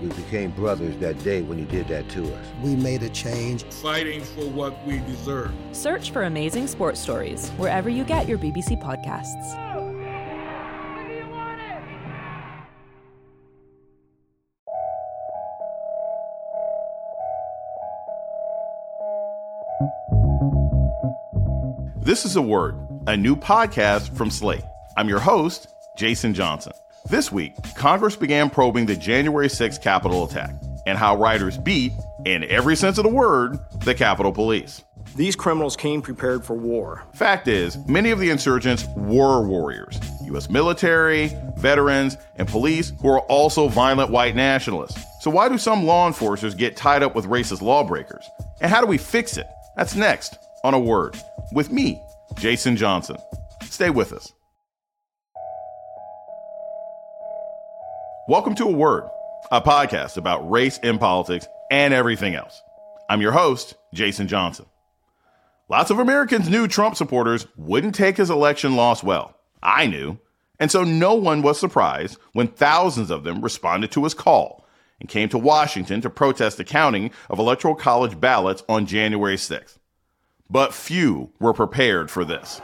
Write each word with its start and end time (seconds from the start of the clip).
We 0.00 0.08
became 0.08 0.50
brothers 0.52 0.96
that 0.98 1.22
day 1.22 1.42
when 1.42 1.58
you 1.58 1.66
did 1.66 1.88
that 1.88 2.08
to 2.10 2.24
us. 2.34 2.46
We 2.62 2.74
made 2.74 3.02
a 3.02 3.10
change. 3.10 3.64
Fighting 3.64 4.22
for 4.22 4.46
what 4.48 4.74
we 4.86 4.98
deserve. 5.00 5.52
Search 5.72 6.10
for 6.10 6.22
Amazing 6.22 6.68
Sports 6.68 7.00
Stories 7.00 7.50
wherever 7.50 7.90
you 7.90 8.04
get 8.04 8.26
your 8.26 8.38
BBC 8.38 8.80
podcasts. 8.82 9.56
This 22.02 22.24
is 22.24 22.34
a 22.36 22.42
word, 22.42 22.76
a 23.06 23.16
new 23.16 23.36
podcast 23.36 24.16
from 24.16 24.30
Slate. 24.30 24.64
I'm 24.96 25.08
your 25.08 25.20
host, 25.20 25.68
Jason 25.96 26.34
Johnson. 26.34 26.72
This 27.08 27.32
week, 27.32 27.54
Congress 27.76 28.14
began 28.14 28.50
probing 28.50 28.86
the 28.86 28.94
January 28.94 29.48
6th 29.48 29.82
Capitol 29.82 30.24
attack 30.24 30.54
and 30.86 30.98
how 30.98 31.16
writers 31.16 31.56
beat, 31.58 31.92
in 32.24 32.44
every 32.44 32.76
sense 32.76 32.98
of 32.98 33.04
the 33.04 33.10
word, 33.10 33.58
the 33.84 33.94
Capitol 33.94 34.32
Police. 34.32 34.82
These 35.16 35.34
criminals 35.34 35.76
came 35.76 36.02
prepared 36.02 36.44
for 36.44 36.54
war. 36.54 37.04
Fact 37.14 37.48
is, 37.48 37.76
many 37.88 38.10
of 38.10 38.20
the 38.20 38.30
insurgents 38.30 38.84
were 38.96 39.42
warriors 39.42 39.98
U.S. 40.26 40.48
military, 40.48 41.32
veterans, 41.56 42.16
and 42.36 42.46
police 42.46 42.92
who 43.00 43.08
are 43.08 43.20
also 43.22 43.66
violent 43.66 44.10
white 44.10 44.36
nationalists. 44.36 45.02
So, 45.20 45.30
why 45.30 45.48
do 45.48 45.58
some 45.58 45.84
law 45.84 46.06
enforcers 46.06 46.54
get 46.54 46.76
tied 46.76 47.02
up 47.02 47.14
with 47.16 47.24
racist 47.24 47.62
lawbreakers? 47.62 48.28
And 48.60 48.70
how 48.70 48.80
do 48.80 48.86
we 48.86 48.98
fix 48.98 49.36
it? 49.36 49.46
That's 49.76 49.96
next 49.96 50.36
on 50.62 50.74
A 50.74 50.78
Word 50.78 51.16
with 51.52 51.72
me, 51.72 52.00
Jason 52.36 52.76
Johnson. 52.76 53.16
Stay 53.64 53.90
with 53.90 54.12
us. 54.12 54.32
Welcome 58.30 58.54
to 58.54 58.66
A 58.66 58.70
Word, 58.70 59.10
a 59.50 59.60
podcast 59.60 60.16
about 60.16 60.48
race 60.48 60.78
and 60.84 61.00
politics 61.00 61.48
and 61.68 61.92
everything 61.92 62.36
else. 62.36 62.62
I'm 63.08 63.20
your 63.20 63.32
host, 63.32 63.74
Jason 63.92 64.28
Johnson. 64.28 64.66
Lots 65.68 65.90
of 65.90 65.98
Americans 65.98 66.48
knew 66.48 66.68
Trump 66.68 66.94
supporters 66.94 67.48
wouldn't 67.56 67.96
take 67.96 68.18
his 68.18 68.30
election 68.30 68.76
loss 68.76 69.02
well. 69.02 69.34
I 69.64 69.88
knew. 69.88 70.20
And 70.60 70.70
so 70.70 70.84
no 70.84 71.14
one 71.14 71.42
was 71.42 71.58
surprised 71.58 72.18
when 72.32 72.46
thousands 72.46 73.10
of 73.10 73.24
them 73.24 73.42
responded 73.42 73.90
to 73.90 74.04
his 74.04 74.14
call 74.14 74.64
and 75.00 75.08
came 75.08 75.28
to 75.30 75.36
Washington 75.36 76.00
to 76.02 76.08
protest 76.08 76.56
the 76.56 76.64
counting 76.64 77.10
of 77.28 77.40
Electoral 77.40 77.74
College 77.74 78.20
ballots 78.20 78.62
on 78.68 78.86
January 78.86 79.34
6th. 79.34 79.78
But 80.48 80.72
few 80.72 81.32
were 81.40 81.52
prepared 81.52 82.12
for 82.12 82.24
this. 82.24 82.60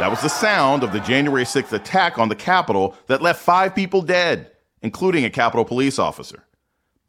That 0.00 0.08
was 0.08 0.22
the 0.22 0.28
sound 0.28 0.82
of 0.82 0.92
the 0.92 1.00
January 1.00 1.44
6th 1.44 1.74
attack 1.74 2.18
on 2.18 2.30
the 2.30 2.34
Capitol 2.34 2.96
that 3.06 3.20
left 3.20 3.42
five 3.42 3.74
people 3.74 4.00
dead, 4.00 4.50
including 4.80 5.26
a 5.26 5.30
Capitol 5.30 5.66
police 5.66 5.98
officer. 5.98 6.46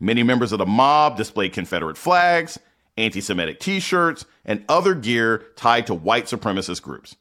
Many 0.02 0.24
members 0.24 0.52
of 0.52 0.60
the 0.60 0.66
mob 0.66 1.16
displayed 1.16 1.54
Confederate 1.54 1.96
flags, 1.96 2.60
anti 2.98 3.22
Semitic 3.22 3.62
t 3.62 3.80
shirts, 3.80 4.26
and 4.44 4.66
other 4.68 4.94
gear 4.94 5.46
tied 5.56 5.88
to 5.88 5.94
white 5.94 6.26
supremacist 6.26 6.82
groups. 6.82 7.16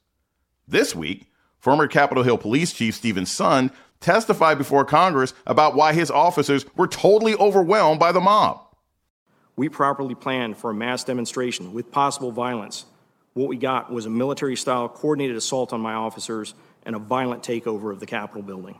This 0.67 0.93
week, 0.93 1.31
former 1.61 1.87
Capitol 1.87 2.25
Hill 2.25 2.39
Police 2.39 2.73
Chief 2.73 2.93
Steven 2.93 3.23
Sund 3.23 3.71
testified 4.01 4.59
before 4.59 4.85
Congress 4.85 5.35
about 5.47 5.77
why 5.77 5.93
his 5.93 6.11
officers 6.11 6.67
were 6.75 6.89
totally 6.89 7.37
overwhelmed 7.37 8.01
by 8.01 8.11
the 8.11 8.19
mob. 8.19 8.61
We 9.55 9.69
properly 9.69 10.17
planned 10.17 10.57
for 10.57 10.71
a 10.71 10.75
mass 10.75 11.05
demonstration 11.05 11.73
with 11.73 11.93
possible 11.93 12.33
violence. 12.33 12.87
What 13.35 13.49
we 13.49 13.57
got 13.57 13.93
was 13.93 14.07
a 14.07 14.11
military 14.11 14.57
style 14.57 14.89
coordinated 14.89 15.37
assault 15.37 15.73
on 15.73 15.81
my 15.81 15.95
officers 15.95 16.55
and 16.85 16.97
a 16.97 16.99
violent 16.99 17.43
takeover 17.43 17.93
of 17.93 18.01
the 18.01 18.07
Capitol 18.07 18.43
building. 18.43 18.79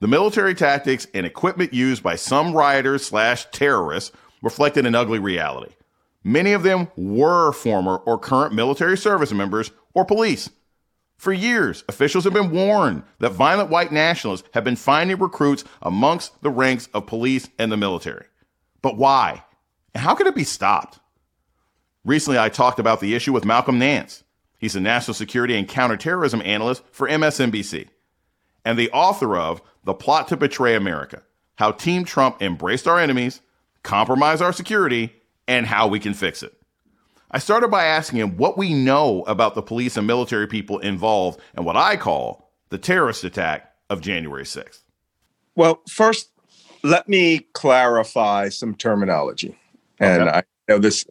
The 0.00 0.08
military 0.08 0.54
tactics 0.54 1.06
and 1.14 1.24
equipment 1.24 1.72
used 1.72 2.02
by 2.02 2.16
some 2.16 2.52
rioters 2.52 3.06
slash 3.06 3.46
terrorists 3.52 4.12
reflected 4.42 4.84
an 4.84 4.94
ugly 4.94 5.18
reality. 5.18 5.72
Many 6.22 6.52
of 6.52 6.62
them 6.62 6.88
were 6.96 7.52
former 7.52 7.96
or 7.96 8.18
current 8.18 8.52
military 8.52 8.98
service 8.98 9.32
members 9.32 9.70
or 9.94 10.04
police. 10.04 10.50
For 11.16 11.32
years, 11.32 11.82
officials 11.88 12.24
have 12.24 12.34
been 12.34 12.50
warned 12.50 13.04
that 13.20 13.32
violent 13.32 13.70
white 13.70 13.90
nationalists 13.90 14.46
have 14.52 14.64
been 14.64 14.76
finding 14.76 15.18
recruits 15.18 15.64
amongst 15.80 16.42
the 16.42 16.50
ranks 16.50 16.88
of 16.92 17.06
police 17.06 17.48
and 17.58 17.72
the 17.72 17.78
military. 17.78 18.26
But 18.82 18.98
why? 18.98 19.44
And 19.94 20.04
how 20.04 20.14
can 20.14 20.26
it 20.26 20.34
be 20.34 20.44
stopped? 20.44 20.98
Recently, 22.06 22.38
I 22.38 22.48
talked 22.50 22.78
about 22.78 23.00
the 23.00 23.16
issue 23.16 23.32
with 23.32 23.44
Malcolm 23.44 23.80
Nance. 23.80 24.22
He's 24.58 24.76
a 24.76 24.80
national 24.80 25.14
security 25.14 25.56
and 25.58 25.68
counterterrorism 25.68 26.40
analyst 26.44 26.84
for 26.92 27.08
MSNBC 27.08 27.88
and 28.64 28.78
the 28.78 28.90
author 28.92 29.36
of 29.36 29.60
The 29.82 29.92
Plot 29.92 30.28
to 30.28 30.36
Betray 30.36 30.76
America 30.76 31.24
How 31.56 31.72
Team 31.72 32.04
Trump 32.04 32.40
Embraced 32.40 32.86
Our 32.86 33.00
Enemies, 33.00 33.40
Compromised 33.82 34.40
Our 34.40 34.52
Security, 34.52 35.14
and 35.48 35.66
How 35.66 35.88
We 35.88 35.98
Can 35.98 36.14
Fix 36.14 36.44
It. 36.44 36.56
I 37.32 37.40
started 37.40 37.72
by 37.72 37.86
asking 37.86 38.20
him 38.20 38.36
what 38.36 38.56
we 38.56 38.72
know 38.72 39.24
about 39.24 39.56
the 39.56 39.62
police 39.62 39.96
and 39.96 40.06
military 40.06 40.46
people 40.46 40.78
involved 40.78 41.40
in 41.58 41.64
what 41.64 41.76
I 41.76 41.96
call 41.96 42.52
the 42.68 42.78
terrorist 42.78 43.24
attack 43.24 43.74
of 43.90 44.00
January 44.00 44.44
6th. 44.44 44.82
Well, 45.56 45.82
first, 45.90 46.30
let 46.84 47.08
me 47.08 47.48
clarify 47.52 48.50
some 48.50 48.76
terminology. 48.76 49.58
And 49.98 50.22
okay. 50.22 50.38
I 50.38 50.42
know 50.68 50.78
this 50.78 51.04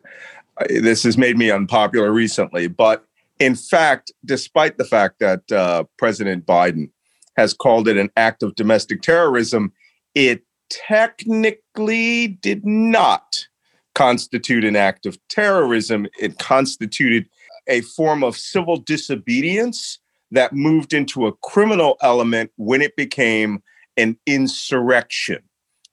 this 0.69 1.03
has 1.03 1.17
made 1.17 1.37
me 1.37 1.51
unpopular 1.51 2.11
recently, 2.11 2.67
but 2.67 3.05
in 3.39 3.55
fact, 3.55 4.11
despite 4.23 4.77
the 4.77 4.85
fact 4.85 5.19
that 5.19 5.51
uh, 5.51 5.83
President 5.97 6.45
Biden 6.45 6.89
has 7.37 7.53
called 7.53 7.87
it 7.87 7.97
an 7.97 8.09
act 8.15 8.43
of 8.43 8.55
domestic 8.55 9.01
terrorism, 9.01 9.73
it 10.13 10.43
technically 10.69 12.27
did 12.27 12.65
not 12.65 13.47
constitute 13.93 14.63
an 14.63 14.75
act 14.75 15.05
of 15.05 15.17
terrorism. 15.27 16.07
It 16.19 16.37
constituted 16.37 17.27
a 17.67 17.81
form 17.81 18.23
of 18.23 18.37
civil 18.37 18.77
disobedience 18.77 19.99
that 20.31 20.53
moved 20.53 20.93
into 20.93 21.27
a 21.27 21.33
criminal 21.33 21.97
element 22.01 22.51
when 22.57 22.81
it 22.81 22.95
became 22.95 23.61
an 23.97 24.17
insurrection. 24.25 25.41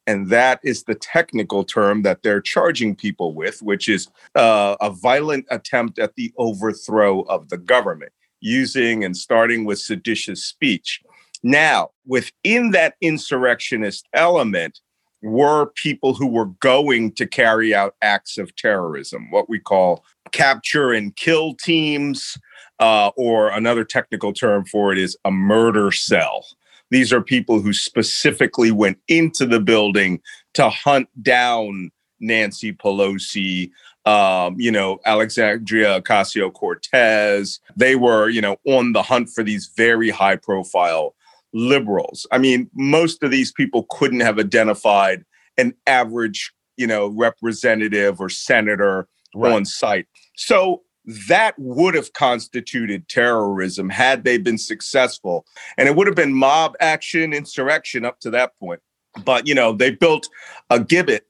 And 0.07 0.29
that 0.31 0.61
is 0.65 0.83
the 0.83 0.95
technical 0.95 1.65
term 1.65 2.03
that 2.03 2.23
they're 2.23 2.41
charging 2.41 2.97
people 2.97 3.35
with, 3.35 3.63
which 3.63 3.89
is 3.89 4.09
uh, 4.35 4.77
a 4.81 4.91
violent 4.91 5.47
attempt 5.51 5.99
at 5.99 6.15
the 6.17 6.33
overthrow 6.39 7.21
of 7.23 7.49
the 7.49 7.59
government, 7.59 8.13
using 8.41 9.05
and 9.05 9.17
starting 9.17 9.65
with 9.65 9.79
seditious 9.79 10.45
speech. 10.45 11.01
Now, 11.43 11.91
within 12.07 12.71
that 12.73 12.95
insurrectionist 13.01 14.09
element, 14.13 14.81
were 15.23 15.67
people 15.77 16.15
who 16.15 16.27
were 16.27 16.47
going 16.47 17.13
to 17.13 17.27
carry 17.27 17.75
out 17.75 17.95
acts 18.03 18.39
of 18.39 18.55
terrorism, 18.57 19.31
what 19.31 19.49
we 19.49 19.59
call 19.59 20.05
capture 20.33 20.93
and 20.93 21.15
kill 21.15 21.55
teams, 21.55 22.37
uh, 22.81 23.11
or 23.17 23.51
another 23.51 23.85
technical 23.85 24.33
term 24.33 24.65
for 24.65 24.93
it 24.93 24.99
is 24.99 25.17
a 25.25 25.31
murder 25.31 25.93
cell. 25.93 26.45
These 26.93 27.11
are 27.11 27.23
people 27.23 27.63
who 27.63 27.73
specifically 27.73 28.71
went 28.71 28.99
into 29.09 29.47
the 29.47 29.61
building 29.61 30.21
to 30.53 30.69
hunt 30.69 31.09
down 31.23 31.91
Nancy 32.21 32.71
Pelosi, 32.71 33.71
um, 34.05 34.57
you 34.59 34.71
know, 34.71 34.99
Alexandria 35.07 36.03
Ocasio 36.03 36.53
Cortez. 36.53 37.61
They 37.75 37.97
were, 37.97 38.29
you 38.29 38.43
know, 38.43 38.59
on 38.67 38.93
the 38.93 39.03
hunt 39.03 39.31
for 39.31 39.43
these 39.43 39.73
very 39.75 40.11
high 40.11 40.37
profile 40.37 41.15
liberals. 41.55 42.27
I 42.31 42.37
mean, 42.37 42.69
most 42.75 43.23
of 43.23 43.31
these 43.31 43.53
people 43.53 43.87
couldn't 43.89 44.21
have 44.21 44.39
identified 44.39 45.25
an 45.57 45.73
average, 45.87 46.53
you 46.77 46.87
know, 46.87 47.09
representative 47.09 48.21
or 48.21 48.29
senator 48.29 49.09
right. 49.35 49.53
on 49.53 49.65
site. 49.65 50.09
So 50.37 50.83
that 51.05 51.55
would 51.59 51.95
have 51.95 52.13
constituted 52.13 53.09
terrorism 53.09 53.89
had 53.89 54.25
they 54.25 54.39
been 54.39 54.59
successful. 54.59 55.47
And 55.77 55.89
it 55.89 55.97
would 55.97 56.07
have 56.07 56.17
been 56.17 56.35
mob 56.35 56.77
action, 56.81 57.33
insurrection 57.33 58.05
up 58.05 58.21
to 58.21 58.31
that 58.31 58.59
point. 58.59 58.81
But, 59.25 59.47
you 59.47 59.55
know, 59.55 59.73
they 59.73 59.91
built 59.91 60.29
a 60.71 60.79
gibbet, 60.79 61.23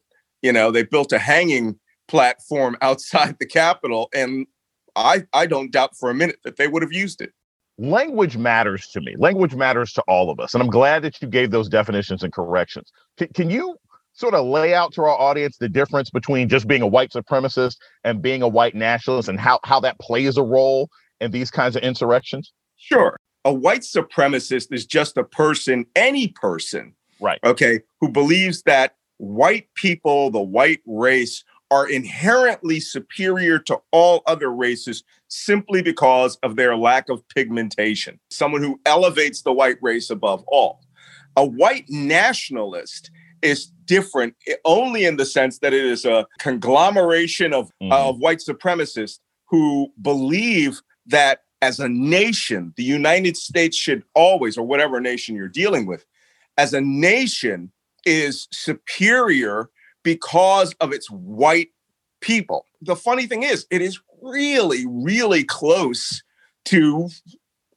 you 0.43 0.53
know, 0.53 0.71
they 0.71 0.85
built 0.85 1.13
a 1.13 1.19
hanging 1.19 1.79
platform 2.09 2.77
outside 2.83 3.37
the 3.39 3.47
Capitol. 3.47 4.09
And 4.15 4.47
I, 4.95 5.25
I 5.33 5.47
don't 5.47 5.73
doubt 5.73 5.97
for 5.97 6.11
a 6.11 6.15
minute 6.15 6.41
that 6.45 6.57
they 6.57 6.69
would 6.69 6.83
have 6.83 6.93
used 6.93 7.21
it 7.21 7.33
language 7.79 8.37
matters 8.37 8.87
to 8.89 9.01
me. 9.01 9.15
Language 9.19 9.55
matters 9.55 9.93
to 9.95 10.03
all 10.03 10.31
of 10.31 10.39
us. 10.39 10.55
And 10.55 10.63
I'm 10.63 10.71
glad 10.71 11.03
that 11.03 11.21
you 11.21 11.29
gave 11.29 11.51
those 11.51 11.69
definitions 11.69 12.23
and 12.23 12.33
corrections. 12.33 12.93
Can, 13.17 13.29
can 13.29 13.51
you 13.51 13.77
sort 14.23 14.35
of 14.35 14.47
lay 14.47 14.73
out 14.73 14.93
to 14.93 15.03
our 15.03 15.21
audience 15.21 15.57
the 15.59 15.69
difference 15.69 16.09
between 16.09 16.49
just 16.49 16.69
being 16.69 16.81
a 16.81 16.87
white 16.87 17.11
supremacist 17.11 17.75
and 18.05 18.23
being 18.23 18.41
a 18.41 18.47
white 18.47 18.73
nationalist 18.73 19.29
and 19.29 19.41
how, 19.41 19.59
how 19.65 19.81
that 19.81 19.99
plays 19.99 20.37
a 20.37 20.43
role 20.45 20.89
in 21.21 21.33
these 21.33 21.51
kinds 21.51 21.75
of 21.75 21.83
insurrections? 21.83 22.53
Sure. 22.77 23.17
A 23.45 23.53
white 23.53 23.81
supremacist 23.81 24.73
is 24.73 24.87
just 24.87 25.17
a 25.17 25.25
person, 25.25 25.85
any 25.97 26.29
person, 26.29 26.95
right? 27.21 27.41
Okay, 27.43 27.81
who 28.01 28.09
believes 28.09 28.63
that 28.63 28.95
white 29.17 29.67
people, 29.75 30.31
the 30.31 30.41
white 30.41 30.83
race, 30.87 31.43
are 31.73 31.89
inherently 31.89 32.79
superior 32.79 33.59
to 33.59 33.81
all 33.91 34.23
other 34.29 34.53
races 34.53 35.03
simply 35.27 35.83
because 35.83 36.37
of 36.45 36.55
their 36.55 36.77
lack 36.77 37.09
of 37.09 37.27
pigmentation. 37.27 38.21
Someone 38.31 38.63
who 38.63 38.81
elevates 38.87 39.43
the 39.43 39.53
white 39.53 39.79
race 39.83 40.11
above 40.11 40.45
all. 40.47 40.81
A 41.37 41.45
white 41.45 41.87
nationalist 41.89 43.11
is 43.43 43.67
different 43.85 44.35
only 44.65 45.05
in 45.05 45.17
the 45.17 45.27
sense 45.27 45.59
that 45.59 45.75
it 45.75 45.85
is 45.85 46.05
a 46.05 46.27
conglomeration 46.39 47.53
of, 47.53 47.71
mm. 47.83 47.93
of 47.93 48.19
white 48.19 48.39
supremacists 48.39 49.19
who 49.47 49.93
believe 50.01 50.81
that 51.07 51.41
as 51.61 51.79
a 51.79 51.89
nation, 51.89 52.73
the 52.77 52.83
United 52.83 53.37
States 53.37 53.77
should 53.77 54.03
always, 54.15 54.57
or 54.57 54.67
whatever 54.67 55.01
nation 55.01 55.37
you're 55.37 55.49
dealing 55.49 55.87
with, 55.87 56.05
as 56.59 56.75
a 56.75 56.81
nation 56.81 57.71
is 58.05 58.49
superior 58.51 59.71
because 60.03 60.75
of 60.81 60.93
its 60.93 61.09
white 61.11 61.69
people. 62.21 62.67
The 62.81 62.97
funny 62.97 63.27
thing 63.27 63.43
is, 63.43 63.67
it 63.71 63.81
is 63.81 64.01
really, 64.21 64.85
really 64.89 65.45
close 65.45 66.23
to, 66.67 67.09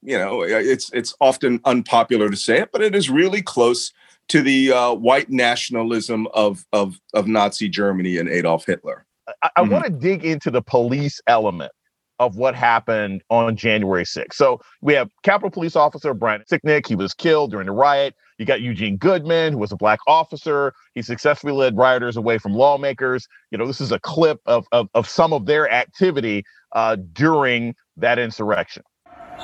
you 0.01 0.17
know, 0.17 0.41
it's 0.41 0.91
it's 0.93 1.15
often 1.19 1.59
unpopular 1.65 2.29
to 2.29 2.37
say 2.37 2.61
it, 2.61 2.69
but 2.71 2.81
it 2.81 2.95
is 2.95 3.09
really 3.09 3.41
close 3.41 3.91
to 4.29 4.41
the 4.41 4.71
uh, 4.71 4.93
white 4.93 5.29
nationalism 5.29 6.27
of, 6.33 6.65
of 6.73 6.99
of 7.13 7.27
Nazi 7.27 7.69
Germany 7.69 8.17
and 8.17 8.29
Adolf 8.29 8.65
Hitler. 8.65 9.05
I, 9.27 9.49
I 9.55 9.61
mm-hmm. 9.61 9.71
want 9.71 9.85
to 9.85 9.91
dig 9.91 10.25
into 10.25 10.51
the 10.51 10.61
police 10.61 11.21
element 11.27 11.71
of 12.19 12.37
what 12.37 12.55
happened 12.55 13.21
on 13.29 13.55
January 13.57 14.03
6th. 14.03 14.33
So 14.33 14.61
we 14.81 14.93
have 14.93 15.09
Capitol 15.23 15.51
Police 15.51 15.75
Officer 15.75 16.13
Brian 16.13 16.43
Sicknick. 16.49 16.87
He 16.87 16.95
was 16.95 17.13
killed 17.13 17.51
during 17.51 17.65
the 17.65 17.73
riot. 17.73 18.15
You 18.37 18.45
got 18.45 18.61
Eugene 18.61 18.97
Goodman, 18.97 19.53
who 19.53 19.59
was 19.59 19.71
a 19.71 19.77
black 19.77 19.99
officer. 20.07 20.73
He 20.93 21.01
successfully 21.01 21.53
led 21.53 21.75
rioters 21.77 22.15
away 22.17 22.37
from 22.37 22.53
lawmakers. 22.53 23.27
You 23.51 23.57
know, 23.57 23.67
this 23.67 23.81
is 23.81 23.91
a 23.91 23.99
clip 23.99 24.39
of, 24.45 24.65
of, 24.71 24.87
of 24.93 25.09
some 25.09 25.33
of 25.33 25.45
their 25.45 25.69
activity 25.69 26.45
uh, 26.73 26.97
during 27.13 27.75
that 27.97 28.19
insurrection. 28.19 28.83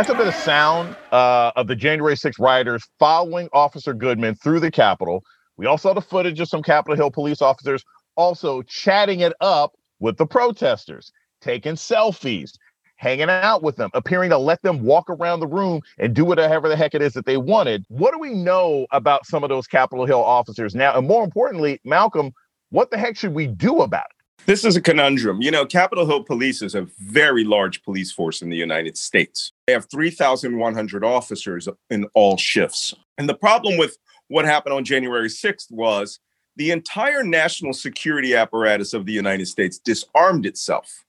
That's 0.00 0.08
a 0.08 0.14
bit 0.14 0.28
of 0.28 0.34
sound 0.34 0.96
uh, 1.12 1.52
of 1.56 1.66
the 1.66 1.76
January 1.76 2.14
6th 2.14 2.38
rioters 2.38 2.88
following 2.98 3.50
Officer 3.52 3.92
Goodman 3.92 4.34
through 4.34 4.60
the 4.60 4.70
Capitol. 4.70 5.22
We 5.58 5.66
also 5.66 5.90
saw 5.90 5.92
the 5.92 6.00
footage 6.00 6.40
of 6.40 6.48
some 6.48 6.62
Capitol 6.62 6.96
Hill 6.96 7.10
police 7.10 7.42
officers 7.42 7.84
also 8.16 8.62
chatting 8.62 9.20
it 9.20 9.34
up 9.42 9.72
with 9.98 10.16
the 10.16 10.24
protesters, 10.24 11.12
taking 11.42 11.74
selfies, 11.74 12.52
hanging 12.96 13.28
out 13.28 13.62
with 13.62 13.76
them, 13.76 13.90
appearing 13.92 14.30
to 14.30 14.38
let 14.38 14.62
them 14.62 14.82
walk 14.84 15.10
around 15.10 15.40
the 15.40 15.46
room 15.46 15.82
and 15.98 16.14
do 16.14 16.24
whatever 16.24 16.70
the 16.70 16.76
heck 16.76 16.94
it 16.94 17.02
is 17.02 17.12
that 17.12 17.26
they 17.26 17.36
wanted. 17.36 17.84
What 17.88 18.14
do 18.14 18.18
we 18.18 18.32
know 18.32 18.86
about 18.92 19.26
some 19.26 19.44
of 19.44 19.50
those 19.50 19.66
Capitol 19.66 20.06
Hill 20.06 20.24
officers 20.24 20.74
now? 20.74 20.96
And 20.96 21.06
more 21.06 21.24
importantly, 21.24 21.78
Malcolm, 21.84 22.32
what 22.70 22.90
the 22.90 22.96
heck 22.96 23.18
should 23.18 23.34
we 23.34 23.46
do 23.46 23.82
about 23.82 24.06
it? 24.08 24.19
This 24.46 24.64
is 24.64 24.74
a 24.74 24.80
conundrum. 24.80 25.42
You 25.42 25.50
know, 25.50 25.64
Capitol 25.64 26.06
Hill 26.06 26.24
Police 26.24 26.62
is 26.62 26.74
a 26.74 26.88
very 26.98 27.44
large 27.44 27.82
police 27.82 28.10
force 28.10 28.42
in 28.42 28.50
the 28.50 28.56
United 28.56 28.96
States. 28.96 29.52
They 29.66 29.72
have 29.72 29.88
3,100 29.90 31.04
officers 31.04 31.68
in 31.88 32.06
all 32.14 32.36
shifts. 32.36 32.94
And 33.18 33.28
the 33.28 33.34
problem 33.34 33.76
with 33.76 33.96
what 34.28 34.44
happened 34.44 34.74
on 34.74 34.84
January 34.84 35.28
6th 35.28 35.70
was 35.70 36.18
the 36.56 36.70
entire 36.70 37.22
national 37.22 37.72
security 37.72 38.34
apparatus 38.34 38.92
of 38.92 39.06
the 39.06 39.12
United 39.12 39.46
States 39.46 39.78
disarmed 39.78 40.46
itself, 40.46 41.04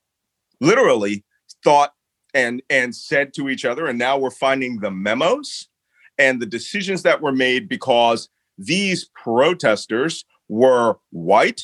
literally 0.60 1.24
thought 1.64 1.94
and, 2.34 2.62
and 2.70 2.96
said 2.96 3.34
to 3.34 3.50
each 3.50 3.66
other, 3.66 3.88
and 3.88 3.98
now 3.98 4.18
we're 4.18 4.30
finding 4.30 4.80
the 4.80 4.92
memos 4.92 5.68
and 6.18 6.42
the 6.42 6.46
decisions 6.46 7.04
that 7.04 7.22
were 7.22 7.32
made 7.32 7.68
because 7.68 8.30
these 8.58 9.10
protesters 9.16 10.26
were 10.48 10.98
white, 11.10 11.64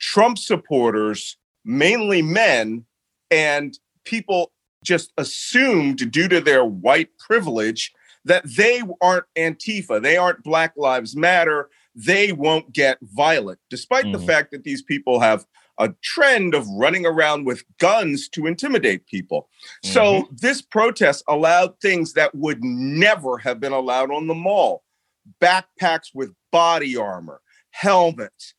Trump 0.00 0.38
supporters, 0.38 1.36
mainly 1.64 2.22
men, 2.22 2.84
and 3.30 3.78
people 4.04 4.52
just 4.84 5.12
assumed 5.18 6.10
due 6.10 6.28
to 6.28 6.40
their 6.40 6.64
white 6.64 7.10
privilege 7.18 7.92
that 8.24 8.44
they 8.56 8.82
aren't 9.00 9.24
Antifa, 9.36 10.02
they 10.02 10.16
aren't 10.16 10.42
Black 10.42 10.72
Lives 10.76 11.16
Matter, 11.16 11.70
they 11.94 12.32
won't 12.32 12.72
get 12.72 12.98
violent, 13.02 13.58
despite 13.70 14.04
mm-hmm. 14.04 14.20
the 14.20 14.26
fact 14.26 14.50
that 14.50 14.64
these 14.64 14.82
people 14.82 15.20
have 15.20 15.46
a 15.78 15.92
trend 16.02 16.54
of 16.54 16.66
running 16.68 17.04
around 17.04 17.44
with 17.44 17.64
guns 17.78 18.28
to 18.30 18.46
intimidate 18.46 19.06
people. 19.06 19.48
Mm-hmm. 19.84 19.92
So 19.92 20.28
this 20.30 20.62
protest 20.62 21.24
allowed 21.28 21.78
things 21.80 22.14
that 22.14 22.34
would 22.34 22.62
never 22.62 23.38
have 23.38 23.60
been 23.60 23.72
allowed 23.72 24.10
on 24.10 24.26
the 24.26 24.34
mall 24.34 24.82
backpacks 25.40 26.08
with 26.14 26.32
body 26.52 26.96
armor, 26.96 27.40
helmets, 27.70 28.54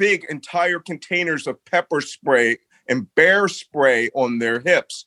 big 0.00 0.24
entire 0.30 0.80
containers 0.80 1.46
of 1.46 1.62
pepper 1.66 2.00
spray 2.00 2.56
and 2.88 3.14
bear 3.14 3.46
spray 3.46 4.08
on 4.14 4.38
their 4.38 4.60
hips, 4.60 5.04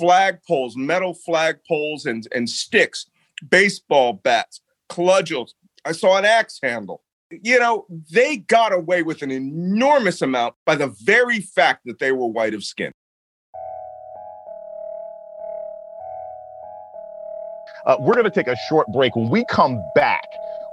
flagpoles, 0.00 0.76
metal 0.76 1.18
flagpoles 1.28 2.06
and, 2.06 2.28
and 2.32 2.48
sticks, 2.48 3.06
baseball 3.50 4.12
bats, 4.12 4.60
cudgels. 4.88 5.54
I 5.84 5.90
saw 5.90 6.16
an 6.16 6.24
axe 6.24 6.60
handle. 6.62 7.02
You 7.30 7.58
know, 7.58 7.86
they 8.12 8.36
got 8.36 8.72
away 8.72 9.02
with 9.02 9.20
an 9.22 9.32
enormous 9.32 10.22
amount 10.22 10.54
by 10.64 10.76
the 10.76 10.94
very 11.02 11.40
fact 11.40 11.82
that 11.86 11.98
they 11.98 12.12
were 12.12 12.28
white 12.28 12.54
of 12.54 12.62
skin. 12.62 12.92
Uh, 17.84 17.96
we're 17.98 18.14
going 18.14 18.24
to 18.24 18.30
take 18.30 18.48
a 18.48 18.56
short 18.68 18.86
break. 18.92 19.16
When 19.16 19.28
we 19.28 19.44
come 19.50 19.82
back, 19.96 20.24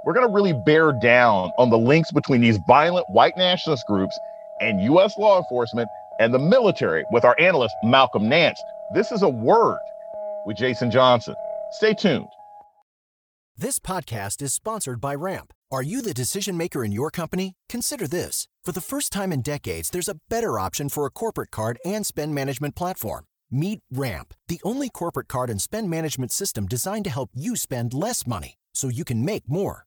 we're 0.04 0.12
going 0.12 0.26
to 0.26 0.32
really 0.32 0.52
bear 0.52 0.92
down 0.92 1.50
on 1.58 1.70
the 1.70 1.78
links 1.78 2.12
between 2.12 2.40
these 2.40 2.58
violent 2.66 3.06
white 3.08 3.36
nationalist 3.36 3.84
groups 3.88 4.18
and 4.60 4.80
U.S. 4.82 5.14
law 5.18 5.38
enforcement 5.38 5.88
and 6.20 6.32
the 6.32 6.38
military 6.38 7.04
with 7.10 7.24
our 7.24 7.34
analyst, 7.40 7.74
Malcolm 7.82 8.28
Nance. 8.28 8.60
This 8.94 9.10
is 9.10 9.22
a 9.22 9.28
word 9.28 9.78
with 10.46 10.56
Jason 10.56 10.90
Johnson. 10.90 11.34
Stay 11.72 11.94
tuned. 11.94 12.28
This 13.56 13.78
podcast 13.78 14.42
is 14.42 14.52
sponsored 14.52 15.00
by 15.00 15.14
Ramp. 15.14 15.52
Are 15.72 15.82
you 15.82 16.02
the 16.02 16.14
decision 16.14 16.56
maker 16.56 16.84
in 16.84 16.92
your 16.92 17.10
company? 17.10 17.54
Consider 17.68 18.06
this. 18.06 18.46
For 18.64 18.72
the 18.72 18.80
first 18.80 19.12
time 19.12 19.32
in 19.32 19.42
decades, 19.42 19.90
there's 19.90 20.08
a 20.08 20.18
better 20.28 20.58
option 20.58 20.88
for 20.88 21.06
a 21.06 21.10
corporate 21.10 21.50
card 21.50 21.78
and 21.84 22.04
spend 22.04 22.34
management 22.34 22.74
platform. 22.76 23.24
Meet 23.50 23.80
Ramp, 23.92 24.34
the 24.48 24.60
only 24.64 24.90
corporate 24.90 25.28
card 25.28 25.50
and 25.50 25.60
spend 25.60 25.88
management 25.88 26.32
system 26.32 26.66
designed 26.66 27.04
to 27.04 27.10
help 27.10 27.30
you 27.34 27.56
spend 27.56 27.94
less 27.94 28.26
money 28.26 28.56
so 28.74 28.88
you 28.88 29.04
can 29.04 29.24
make 29.24 29.44
more. 29.48 29.86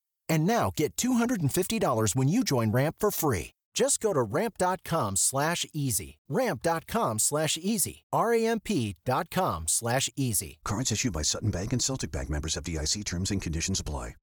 And 0.31 0.47
now 0.47 0.71
get 0.73 0.95
$250 0.95 2.15
when 2.15 2.29
you 2.29 2.45
join 2.45 2.71
Ramp 2.71 2.95
for 2.99 3.11
free. 3.11 3.51
Just 3.73 3.99
go 3.99 4.13
to 4.13 4.21
ramp.com 4.21 5.17
slash 5.17 5.65
easy. 5.73 6.19
Ramp.com 6.29 7.19
slash 7.19 7.57
easy. 7.61 8.05
R-A-M-P.com 8.13 9.65
slash 9.67 10.09
easy. 10.15 10.59
Cards 10.63 10.91
issued 10.91 11.11
by 11.11 11.21
Sutton 11.21 11.51
Bank 11.51 11.73
and 11.73 11.81
Celtic 11.81 12.11
Bank 12.13 12.29
members 12.29 12.55
FDIC 12.55 13.03
terms 13.03 13.31
and 13.31 13.41
conditions 13.41 13.81
apply. 13.81 14.15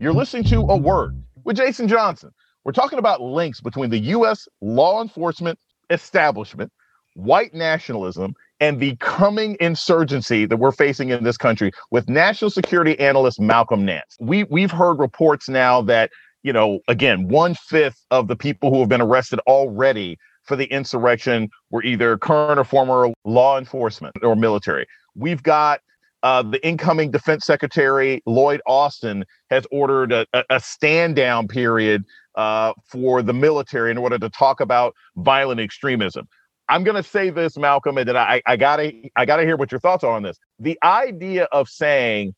You're 0.00 0.12
listening 0.12 0.44
to 0.44 0.60
A 0.60 0.76
Word 0.76 1.22
with 1.44 1.56
Jason 1.56 1.86
Johnson. 1.86 2.30
We're 2.64 2.72
talking 2.72 2.98
about 2.98 3.20
links 3.20 3.60
between 3.60 3.90
the 3.90 3.98
U.S. 3.98 4.48
law 4.60 5.00
enforcement 5.00 5.58
establishment, 5.90 6.72
white 7.14 7.54
nationalism, 7.54 8.34
and 8.60 8.80
the 8.80 8.96
coming 8.96 9.56
insurgency 9.60 10.46
that 10.46 10.56
we're 10.56 10.72
facing 10.72 11.10
in 11.10 11.24
this 11.24 11.36
country 11.36 11.72
with 11.90 12.08
national 12.08 12.50
security 12.50 12.98
analyst 12.98 13.40
Malcolm 13.40 13.84
Nance. 13.84 14.16
We 14.20 14.44
we've 14.44 14.70
heard 14.70 14.98
reports 14.98 15.48
now 15.48 15.82
that, 15.82 16.10
you 16.42 16.52
know, 16.52 16.80
again, 16.88 17.28
one 17.28 17.54
fifth 17.54 18.04
of 18.10 18.28
the 18.28 18.36
people 18.36 18.70
who 18.70 18.80
have 18.80 18.88
been 18.88 19.00
arrested 19.00 19.40
already 19.46 20.18
for 20.44 20.56
the 20.56 20.66
insurrection 20.66 21.48
were 21.70 21.82
either 21.82 22.16
current 22.18 22.58
or 22.58 22.64
former 22.64 23.12
law 23.24 23.58
enforcement 23.58 24.14
or 24.22 24.36
military. 24.36 24.86
We've 25.14 25.42
got 25.42 25.80
uh, 26.22 26.42
the 26.42 26.64
incoming 26.66 27.10
defense 27.10 27.44
secretary, 27.44 28.22
Lloyd 28.24 28.60
Austin, 28.66 29.24
has 29.50 29.66
ordered 29.70 30.10
a, 30.10 30.26
a 30.48 30.58
stand 30.58 31.16
down 31.16 31.48
period 31.48 32.04
uh, 32.34 32.72
for 32.88 33.22
the 33.22 33.34
military 33.34 33.90
in 33.90 33.98
order 33.98 34.18
to 34.18 34.30
talk 34.30 34.60
about 34.60 34.94
violent 35.16 35.60
extremism. 35.60 36.26
I'm 36.68 36.84
going 36.84 36.96
to 36.96 37.08
say 37.08 37.30
this, 37.30 37.56
Malcolm, 37.56 37.98
and 37.98 38.08
then 38.08 38.16
I, 38.16 38.40
I 38.46 38.56
gotta 38.56 38.92
I 39.16 39.24
gotta 39.26 39.42
hear 39.42 39.56
what 39.56 39.70
your 39.70 39.80
thoughts 39.80 40.04
are 40.04 40.12
on 40.12 40.22
this. 40.22 40.38
The 40.58 40.78
idea 40.82 41.44
of 41.52 41.68
saying, 41.68 42.34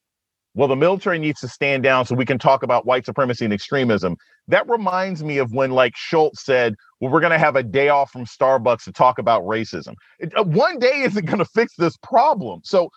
well, 0.54 0.68
the 0.68 0.76
military 0.76 1.18
needs 1.18 1.40
to 1.40 1.48
stand 1.48 1.82
down 1.82 2.06
so 2.06 2.14
we 2.14 2.24
can 2.24 2.38
talk 2.38 2.62
about 2.62 2.86
white 2.86 3.04
supremacy 3.04 3.44
and 3.44 3.52
extremism. 3.52 4.16
That 4.48 4.66
reminds 4.68 5.22
me 5.22 5.36
of 5.38 5.52
when, 5.52 5.72
like 5.72 5.92
Schultz 5.96 6.44
said, 6.44 6.74
well, 6.98 7.12
we're 7.12 7.20
going 7.20 7.32
to 7.32 7.38
have 7.38 7.56
a 7.56 7.62
day 7.62 7.90
off 7.90 8.10
from 8.10 8.24
Starbucks 8.24 8.84
to 8.84 8.92
talk 8.92 9.18
about 9.18 9.42
racism. 9.42 9.94
It, 10.18 10.32
uh, 10.36 10.44
one 10.44 10.78
day 10.78 11.02
isn't 11.02 11.26
going 11.26 11.40
to 11.40 11.44
fix 11.44 11.74
this 11.76 11.96
problem. 11.98 12.62
So 12.64 12.88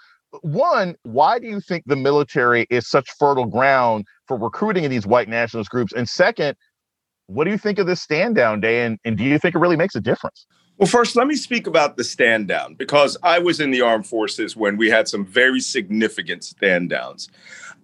one, 0.42 0.96
why 1.04 1.38
do 1.38 1.48
you 1.48 1.60
think 1.60 1.84
the 1.86 1.98
military 1.98 2.66
is 2.70 2.88
such 2.88 3.10
fertile 3.20 3.46
ground 3.46 4.06
for 4.28 4.38
recruiting 4.38 4.86
in 4.86 4.92
these 4.92 5.06
white 5.06 5.28
nationalist 5.28 5.70
groups? 5.70 5.92
And 5.92 6.08
second, 6.08 6.56
what 7.28 7.44
do 7.44 7.52
you 7.52 7.58
think 7.58 7.78
of 7.78 7.88
this 7.88 8.02
stand 8.02 8.36
down 8.36 8.62
day? 8.62 8.86
And, 8.86 8.98
and 9.04 9.18
do 9.18 9.24
you 9.26 9.38
think 9.38 9.54
it 9.54 9.60
really 9.60 9.76
makes 9.76 9.96
a 9.96 10.02
difference? 10.02 10.46
Well, 10.80 10.88
first, 10.88 11.18
let 11.18 11.28
me 11.28 11.36
speak 11.36 11.68
about 11.68 11.98
the 11.98 12.06
stand 12.06 12.48
down 12.48 12.76
because 12.76 13.18
I 13.22 13.38
was 13.38 13.60
in 13.60 13.70
the 13.70 13.82
armed 13.82 14.08
forces 14.08 14.56
when 14.56 14.78
we 14.78 14.90
had 14.90 15.10
some 15.10 15.26
very 15.26 15.60
significant 15.60 16.46
stand 16.46 16.90
downs. 16.90 17.28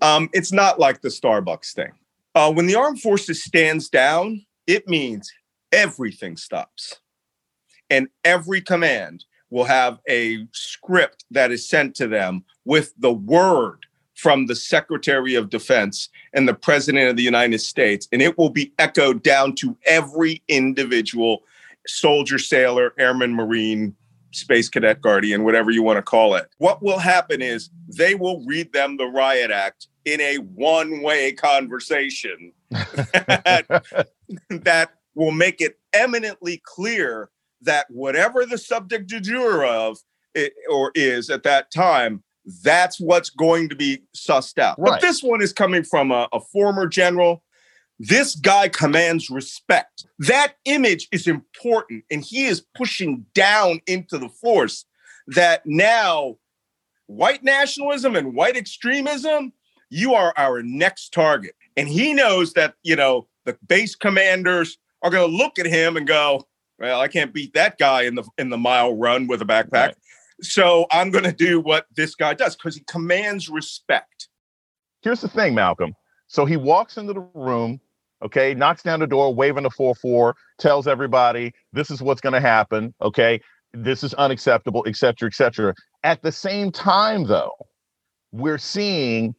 Um, 0.01 0.29
it's 0.31 0.53
not 0.53 0.79
like 0.79 1.01
the 1.01 1.09
Starbucks 1.09 1.73
thing. 1.73 1.91
Uh, 2.35 2.53
when 2.53 2.67
the 2.67 2.75
armed 2.75 3.01
forces 3.01 3.43
stands 3.43 3.89
down, 3.89 4.45
it 4.65 4.87
means 4.87 5.29
everything 5.73 6.37
stops. 6.37 7.01
And 7.89 8.07
every 8.23 8.61
command 8.61 9.25
will 9.49 9.65
have 9.65 9.99
a 10.07 10.47
script 10.53 11.25
that 11.31 11.51
is 11.51 11.67
sent 11.67 11.95
to 11.95 12.07
them 12.07 12.45
with 12.63 12.93
the 12.97 13.13
word 13.13 13.85
from 14.13 14.45
the 14.45 14.55
Secretary 14.55 15.35
of 15.35 15.49
Defense 15.49 16.07
and 16.33 16.47
the 16.47 16.53
President 16.53 17.09
of 17.09 17.17
the 17.17 17.23
United 17.23 17.59
States, 17.59 18.07
and 18.13 18.21
it 18.21 18.37
will 18.37 18.49
be 18.49 18.71
echoed 18.79 19.21
down 19.21 19.53
to 19.55 19.77
every 19.85 20.41
individual 20.47 21.43
soldier, 21.87 22.39
sailor, 22.39 22.93
airman, 22.97 23.33
marine, 23.33 23.95
space 24.31 24.69
cadet, 24.69 25.01
guardian, 25.01 25.43
whatever 25.43 25.71
you 25.71 25.81
want 25.81 25.97
to 25.97 26.03
call 26.03 26.35
it. 26.35 26.47
What 26.57 26.83
will 26.83 26.99
happen 26.99 27.41
is 27.41 27.69
they 27.87 28.15
will 28.15 28.43
read 28.45 28.73
them 28.73 28.97
the 28.97 29.05
riot 29.05 29.51
act 29.51 29.87
in 30.03 30.21
a 30.21 30.37
one 30.37 31.01
way 31.01 31.31
conversation 31.31 32.51
that, 32.69 34.07
that 34.49 34.91
will 35.15 35.31
make 35.31 35.61
it 35.61 35.79
eminently 35.93 36.61
clear 36.65 37.29
that 37.61 37.87
whatever 37.89 38.45
the 38.45 38.57
subject 38.57 39.07
du 39.07 39.19
jour 39.19 39.65
of 39.65 39.97
it, 40.33 40.53
or 40.69 40.91
is 40.95 41.29
at 41.29 41.43
that 41.43 41.71
time, 41.71 42.23
that's 42.63 42.99
what's 42.99 43.29
going 43.29 43.69
to 43.69 43.75
be 43.75 44.03
sussed 44.15 44.59
out. 44.59 44.77
Right. 44.77 44.91
But 44.91 45.01
this 45.01 45.23
one 45.23 45.41
is 45.41 45.53
coming 45.53 45.83
from 45.83 46.11
a, 46.11 46.27
a 46.31 46.39
former 46.39 46.87
general. 46.87 47.43
This 47.99 48.35
guy 48.35 48.67
commands 48.67 49.29
respect. 49.29 50.05
That 50.19 50.55
image 50.65 51.07
is 51.11 51.27
important, 51.27 52.03
and 52.11 52.23
he 52.23 52.45
is 52.45 52.65
pushing 52.75 53.25
down 53.33 53.79
into 53.87 54.17
the 54.17 54.29
force 54.29 54.85
that 55.27 55.65
now 55.65 56.37
white 57.07 57.43
nationalism 57.43 58.15
and 58.15 58.33
white 58.35 58.57
extremism, 58.57 59.53
you 59.89 60.13
are 60.13 60.33
our 60.37 60.61
next 60.61 61.13
target. 61.13 61.55
And 61.77 61.87
he 61.87 62.13
knows 62.13 62.53
that, 62.53 62.75
you 62.83 62.95
know, 62.95 63.27
the 63.45 63.57
base 63.67 63.95
commanders 63.95 64.77
are 65.01 65.09
going 65.09 65.29
to 65.29 65.37
look 65.37 65.59
at 65.59 65.65
him 65.65 65.97
and 65.97 66.07
go, 66.07 66.45
well, 66.79 66.99
I 66.99 67.07
can't 67.07 67.33
beat 67.33 67.53
that 67.53 67.77
guy 67.77 68.03
in 68.03 68.15
the 68.15 68.23
in 68.37 68.49
the 68.49 68.57
mile 68.57 68.95
run 68.95 69.27
with 69.27 69.41
a 69.41 69.45
backpack. 69.45 69.71
Right. 69.71 69.95
So 70.41 70.85
I'm 70.91 71.11
going 71.11 71.23
to 71.23 71.31
do 71.31 71.61
what 71.61 71.85
this 71.95 72.15
guy 72.15 72.33
does 72.33 72.55
because 72.55 72.75
he 72.75 72.83
commands 72.89 73.47
respect. 73.49 74.27
Here's 75.01 75.21
the 75.21 75.29
thing, 75.29 75.55
Malcolm. 75.55 75.93
So 76.27 76.45
he 76.45 76.57
walks 76.57 76.97
into 76.97 77.13
the 77.13 77.25
room, 77.33 77.79
okay, 78.25 78.53
knocks 78.53 78.83
down 78.83 78.99
the 78.99 79.07
door, 79.07 79.33
waving 79.33 79.65
a 79.65 79.69
4 79.69 79.95
4, 79.95 80.35
tells 80.57 80.87
everybody 80.87 81.53
this 81.73 81.89
is 81.89 82.01
what's 82.01 82.21
going 82.21 82.33
to 82.33 82.41
happen, 82.41 82.93
okay, 83.01 83.39
this 83.73 84.03
is 84.03 84.13
unacceptable, 84.15 84.83
et 84.87 84.95
cetera, 84.95 85.27
et 85.27 85.33
cetera. 85.33 85.73
At 86.03 86.21
the 86.21 86.31
same 86.31 86.71
time, 86.71 87.25
though, 87.25 87.53
we're 88.31 88.57
seeing 88.57 89.35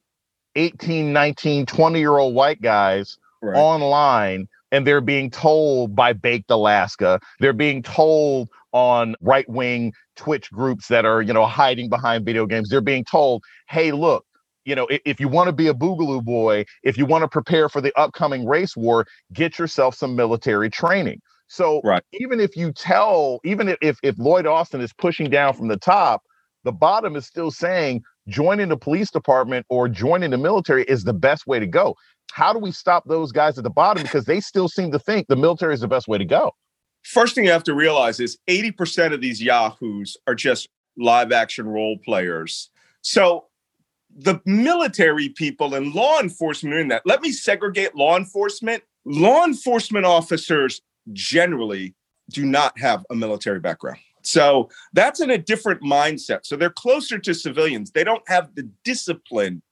18, 0.55 1.13
19, 1.13 1.67
20 1.67 1.99
year 1.99 2.17
old 2.17 2.35
white 2.35 2.61
guys 2.63 3.19
right. 3.43 3.57
online 3.57 4.49
and 4.73 4.87
they're 4.87 5.01
being 5.01 5.31
told 5.31 5.95
by 5.95 6.13
Baked 6.13 6.51
Alaska, 6.51 7.21
they're 7.41 7.53
being 7.53 7.83
told 7.83 8.49
on 8.73 9.15
right 9.21 9.49
wing 9.49 9.93
Twitch 10.17 10.51
groups 10.51 10.89
that 10.89 11.05
are, 11.05 11.23
you 11.23 11.33
know, 11.33 11.47
hiding 11.47 11.89
behind 11.89 12.25
video 12.25 12.47
games. 12.47 12.69
They're 12.69 12.81
being 12.81 13.05
told, 13.05 13.45
hey, 13.69 13.93
look, 13.93 14.27
you 14.67 14.75
know, 14.75 14.87
if, 14.89 15.01
if 15.05 15.21
you 15.21 15.29
want 15.29 15.47
to 15.47 15.53
be 15.53 15.69
a 15.69 15.75
Boogaloo 15.75 16.23
boy, 16.23 16.65
if 16.83 16.99
you 16.99 17.07
want 17.07 17.23
to 17.23 17.29
prepare 17.29 17.69
for 17.69 17.81
the 17.81 17.93
upcoming 17.99 18.47
race 18.47 18.77
war, 18.77 19.07
get 19.33 19.59
yourself 19.59 19.95
some 19.95 20.15
military 20.17 20.69
training. 20.69 21.21
So 21.49 21.81
right. 21.85 22.03
even 22.13 22.41
if 22.41 22.57
you 22.57 22.73
tell, 22.73 23.41
even 23.45 23.69
if, 23.69 23.79
if, 23.81 23.99
if 24.03 24.19
Lloyd 24.19 24.47
Austin 24.47 24.81
is 24.81 24.93
pushing 24.93 25.31
down 25.31 25.55
from 25.55 25.69
the 25.69 25.77
top, 25.77 26.23
the 26.65 26.73
bottom 26.73 27.15
is 27.15 27.25
still 27.25 27.53
saying 27.53 28.03
joining 28.27 28.69
the 28.69 28.77
police 28.77 29.11
department 29.11 29.65
or 29.71 29.89
joining 29.89 30.31
the 30.31 30.39
military 30.39 30.83
is 30.85 31.05
the 31.05 31.15
best 31.15 31.47
way 31.47 31.61
to 31.61 31.67
go. 31.67 31.95
How 32.33 32.53
do 32.53 32.59
we 32.59 32.73
stop 32.73 33.05
those 33.07 33.31
guys 33.31 33.57
at 33.57 33.63
the 33.63 33.71
bottom 33.71 34.03
because 34.03 34.25
they 34.25 34.41
still 34.41 34.69
seem 34.69 34.91
to 34.91 34.99
think 34.99 35.29
the 35.29 35.37
military 35.37 35.75
is 35.75 35.81
the 35.81 35.89
best 35.89 36.09
way 36.09 36.19
to 36.19 36.25
go? 36.25 36.51
First 37.05 37.37
thing 37.37 37.45
you 37.45 37.53
have 37.53 37.63
to 37.65 37.75
realize 37.75 38.19
is 38.19 38.37
80% 38.49 39.15
of 39.15 39.21
these 39.21 39.41
yahoos 39.41 40.17
are 40.27 40.35
just 40.35 40.69
live 40.99 41.31
action 41.31 41.69
role 41.69 41.99
players. 42.05 42.69
So 43.03 43.46
the 44.17 44.41
military 44.47 45.29
people 45.29 45.75
and 45.75 45.95
law 45.95 46.21
enforcement 46.21 46.75
are 46.75 46.81
in 46.81 46.89
that. 46.89 47.03
Let 47.05 47.21
me 47.21 47.33
segregate 47.33 47.95
law 47.95 48.17
enforcement. 48.17 48.83
Law 49.05 49.45
enforcement 49.45 50.07
officers 50.07 50.81
generally 51.13 51.95
do 52.31 52.45
not 52.45 52.79
have 52.79 53.05
a 53.11 53.15
military 53.15 53.61
background. 53.61 53.99
So 54.23 54.71
that's 54.93 55.21
in 55.21 55.31
a 55.31 55.39
different 55.39 55.83
mindset. 55.83 56.41
So 56.45 56.57
they're 56.57 56.71
closer 56.71 57.19
to 57.19 57.35
civilians. 57.35 57.93
They 57.93 58.03
don't 58.03 58.27
have 58.29 58.55
the 58.55 58.69
discipline 58.85 59.63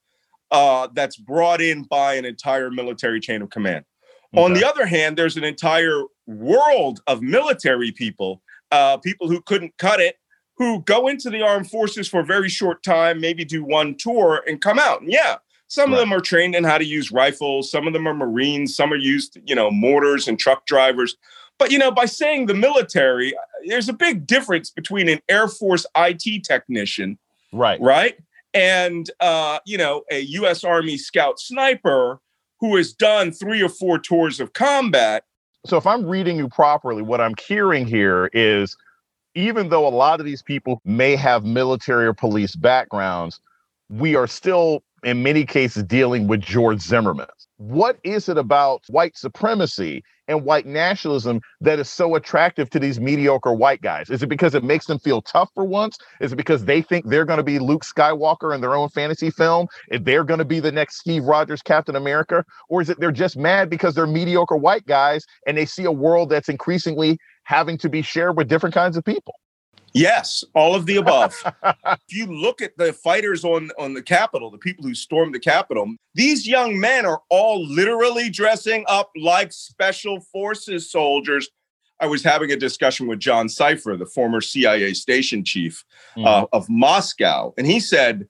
uh, 0.50 0.88
that's 0.92 1.16
brought 1.16 1.60
in 1.60 1.82
by 1.84 2.14
an 2.14 2.24
entire 2.24 2.70
military 2.70 3.18
chain 3.18 3.42
of 3.42 3.50
command. 3.50 3.84
Okay. 4.32 4.42
On 4.42 4.52
the 4.52 4.64
other 4.64 4.86
hand, 4.86 5.16
there's 5.16 5.36
an 5.36 5.44
entire 5.44 6.02
world 6.26 7.00
of 7.06 7.22
military 7.22 7.90
people, 7.90 8.42
uh, 8.70 8.98
people 8.98 9.28
who 9.28 9.40
couldn't 9.40 9.76
cut 9.78 10.00
it, 10.00 10.16
who 10.56 10.82
go 10.82 11.08
into 11.08 11.30
the 11.30 11.42
armed 11.42 11.70
forces 11.70 12.08
for 12.08 12.20
a 12.20 12.24
very 12.24 12.48
short 12.48 12.82
time, 12.82 13.20
maybe 13.20 13.44
do 13.44 13.64
one 13.64 13.96
tour 13.96 14.44
and 14.46 14.60
come 14.60 14.78
out. 14.78 15.02
And 15.02 15.10
yeah, 15.10 15.36
some 15.68 15.90
right. 15.90 15.94
of 15.94 16.00
them 16.00 16.12
are 16.12 16.20
trained 16.20 16.54
in 16.54 16.64
how 16.64 16.78
to 16.78 16.84
use 16.84 17.10
rifles. 17.10 17.70
Some 17.70 17.86
of 17.86 17.92
them 17.92 18.06
are 18.06 18.14
Marines. 18.14 18.76
Some 18.76 18.92
are 18.92 18.96
used, 18.96 19.38
you 19.44 19.54
know, 19.54 19.70
mortars 19.70 20.28
and 20.28 20.38
truck 20.38 20.66
drivers. 20.66 21.16
But 21.58 21.70
you 21.70 21.78
know, 21.78 21.90
by 21.90 22.06
saying 22.06 22.46
the 22.46 22.54
military, 22.54 23.32
there's 23.66 23.88
a 23.88 23.92
big 23.92 24.26
difference 24.26 24.70
between 24.70 25.08
an 25.08 25.20
Air 25.28 25.48
Force 25.48 25.86
IT 25.96 26.44
technician, 26.44 27.18
right, 27.52 27.80
right, 27.80 28.16
and 28.52 29.08
uh, 29.20 29.60
you 29.64 29.78
know 29.78 30.02
a 30.10 30.20
U.S. 30.20 30.64
Army 30.64 30.96
Scout 30.96 31.38
sniper 31.38 32.20
who 32.60 32.76
has 32.76 32.92
done 32.92 33.30
three 33.30 33.62
or 33.62 33.68
four 33.68 33.98
tours 33.98 34.40
of 34.40 34.52
combat. 34.52 35.24
So, 35.64 35.76
if 35.76 35.86
I'm 35.86 36.04
reading 36.06 36.36
you 36.36 36.48
properly, 36.48 37.02
what 37.02 37.20
I'm 37.20 37.34
hearing 37.46 37.86
here 37.86 38.30
is 38.32 38.76
even 39.34 39.68
though 39.68 39.86
a 39.86 39.90
lot 39.90 40.20
of 40.20 40.26
these 40.26 40.42
people 40.42 40.80
may 40.84 41.16
have 41.16 41.44
military 41.44 42.06
or 42.06 42.14
police 42.14 42.56
backgrounds, 42.56 43.40
we 43.88 44.16
are 44.16 44.26
still, 44.26 44.82
in 45.02 45.22
many 45.22 45.44
cases, 45.44 45.82
dealing 45.82 46.26
with 46.26 46.40
George 46.40 46.80
Zimmerman. 46.80 47.26
What 47.58 47.98
is 48.02 48.28
it 48.28 48.36
about 48.36 48.82
white 48.88 49.16
supremacy 49.16 50.02
and 50.26 50.44
white 50.44 50.66
nationalism 50.66 51.40
that 51.60 51.78
is 51.78 51.88
so 51.88 52.14
attractive 52.14 52.68
to 52.70 52.80
these 52.80 52.98
mediocre 52.98 53.52
white 53.52 53.80
guys? 53.80 54.10
Is 54.10 54.22
it 54.22 54.28
because 54.28 54.54
it 54.54 54.64
makes 54.64 54.86
them 54.86 54.98
feel 54.98 55.22
tough 55.22 55.50
for 55.54 55.64
once? 55.64 55.96
Is 56.20 56.32
it 56.32 56.36
because 56.36 56.64
they 56.64 56.82
think 56.82 57.08
they're 57.08 57.24
going 57.24 57.36
to 57.36 57.44
be 57.44 57.58
Luke 57.58 57.84
Skywalker 57.84 58.54
in 58.54 58.60
their 58.60 58.74
own 58.74 58.88
fantasy 58.88 59.30
film? 59.30 59.68
If 59.88 60.04
they're 60.04 60.24
going 60.24 60.38
to 60.38 60.44
be 60.44 60.60
the 60.60 60.72
next 60.72 60.98
Steve 60.98 61.24
Rogers 61.24 61.62
Captain 61.62 61.94
America? 61.94 62.44
Or 62.68 62.82
is 62.82 62.90
it 62.90 62.98
they're 62.98 63.12
just 63.12 63.36
mad 63.36 63.70
because 63.70 63.94
they're 63.94 64.06
mediocre 64.06 64.56
white 64.56 64.86
guys 64.86 65.24
and 65.46 65.56
they 65.56 65.66
see 65.66 65.84
a 65.84 65.92
world 65.92 66.30
that's 66.30 66.48
increasingly 66.48 67.18
having 67.44 67.78
to 67.78 67.88
be 67.88 68.02
shared 68.02 68.36
with 68.36 68.48
different 68.48 68.74
kinds 68.74 68.96
of 68.96 69.04
people? 69.04 69.34
Yes, 69.94 70.42
all 70.54 70.74
of 70.74 70.86
the 70.86 70.96
above. 70.96 71.40
if 71.64 72.00
you 72.10 72.26
look 72.26 72.60
at 72.60 72.76
the 72.76 72.92
fighters 72.92 73.44
on, 73.44 73.70
on 73.78 73.94
the 73.94 74.02
Capitol, 74.02 74.50
the 74.50 74.58
people 74.58 74.84
who 74.84 74.94
stormed 74.94 75.32
the 75.32 75.38
Capitol, 75.38 75.94
these 76.14 76.48
young 76.48 76.80
men 76.80 77.06
are 77.06 77.22
all 77.30 77.64
literally 77.64 78.28
dressing 78.28 78.84
up 78.88 79.10
like 79.16 79.52
special 79.52 80.20
forces 80.20 80.90
soldiers. 80.90 81.48
I 82.00 82.06
was 82.06 82.24
having 82.24 82.50
a 82.50 82.56
discussion 82.56 83.06
with 83.06 83.20
John 83.20 83.46
Sipher, 83.46 83.96
the 83.96 84.04
former 84.04 84.40
CIA 84.40 84.94
station 84.94 85.44
chief 85.44 85.84
mm. 86.16 86.26
uh, 86.26 86.48
of 86.52 86.68
Moscow, 86.68 87.54
and 87.56 87.64
he 87.64 87.78
said, 87.78 88.28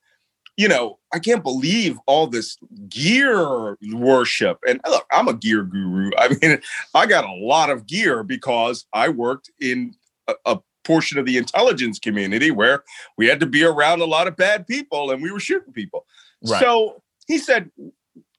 you 0.57 0.69
know, 0.69 0.99
I 1.13 1.19
can't 1.19 1.43
believe 1.43 1.99
all 2.07 2.27
this 2.27 2.57
gear 2.89 3.77
worship. 3.93 4.59
And 4.69 4.81
look, 4.87 5.07
I'm 5.11 5.29
a 5.29 5.35
gear 5.35 5.63
guru. 5.63 6.11
I 6.19 6.37
mean, 6.41 6.61
I 6.95 7.07
got 7.07 7.25
a 7.25 7.33
lot 7.33 7.71
of 7.71 7.87
gear 7.87 8.23
because 8.23 8.87
I 8.93 9.09
worked 9.09 9.51
in 9.61 9.95
a, 10.29 10.35
a 10.47 10.59
portion 10.85 11.19
of 11.19 11.27
the 11.27 11.39
intelligence 11.39 11.99
community 11.99 12.51
where 12.51 12.85
we 13.17 13.27
had 13.27 13.41
to 13.41 13.47
be 13.47 13.65
around 13.65 14.01
a 14.01 14.07
lot 14.07 14.29
of 14.29 14.37
bad 14.37 14.67
people 14.67 15.11
and 15.11 15.23
we 15.23 15.33
were 15.33 15.41
shooting 15.41 15.73
people. 15.73 16.07
Right. 16.47 16.61
So 16.61 17.03
he 17.27 17.39
said, 17.39 17.71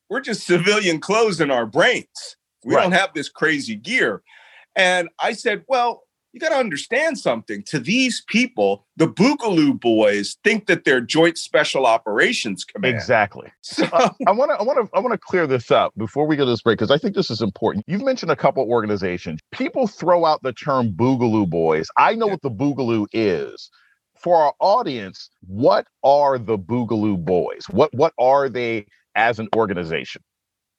We're 0.09 0.21
just 0.21 0.45
civilian 0.45 0.99
clothes 0.99 1.41
in 1.41 1.51
our 1.51 1.65
brains. 1.65 2.37
We 2.63 2.75
right. 2.75 2.83
don't 2.83 2.93
have 2.93 3.13
this 3.13 3.29
crazy 3.29 3.75
gear. 3.75 4.21
And 4.75 5.09
I 5.19 5.33
said, 5.33 5.65
Well, 5.67 6.03
you 6.35 6.41
got 6.41 6.49
to 6.49 6.57
understand 6.57 7.17
something. 7.17 7.63
To 7.63 7.79
these 7.79 8.21
people, 8.27 8.85
the 8.97 9.07
Boogaloo 9.07 9.79
boys 9.79 10.35
think 10.43 10.67
that 10.67 10.83
they're 10.83 10.99
Joint 10.99 11.37
Special 11.37 11.85
Operations 11.85 12.65
Command. 12.65 12.93
Exactly. 12.93 13.47
So 13.61 13.85
I 14.27 14.31
want 14.31 14.51
to, 14.51 14.57
I 14.59 14.63
want 14.63 14.85
to, 14.85 14.97
I 14.97 14.99
want 14.99 15.13
to 15.13 15.17
clear 15.17 15.47
this 15.47 15.71
up 15.71 15.93
before 15.95 16.27
we 16.27 16.35
go 16.35 16.43
to 16.43 16.51
this 16.51 16.61
break 16.61 16.77
because 16.77 16.91
I 16.91 16.97
think 16.97 17.15
this 17.15 17.29
is 17.29 17.41
important. 17.41 17.85
You've 17.87 18.03
mentioned 18.03 18.33
a 18.33 18.35
couple 18.35 18.69
organizations. 18.69 19.39
People 19.53 19.87
throw 19.87 20.25
out 20.25 20.43
the 20.43 20.51
term 20.51 20.91
Boogaloo 20.91 21.49
boys. 21.49 21.87
I 21.97 22.15
know 22.15 22.25
yeah. 22.25 22.33
what 22.33 22.41
the 22.41 22.51
Boogaloo 22.51 23.07
is. 23.13 23.71
For 24.19 24.35
our 24.35 24.53
audience, 24.59 25.29
what 25.47 25.87
are 26.03 26.37
the 26.37 26.57
Boogaloo 26.57 27.23
boys? 27.23 27.65
What 27.69 27.93
what 27.93 28.11
are 28.19 28.49
they 28.49 28.87
as 29.15 29.39
an 29.39 29.47
organization? 29.55 30.21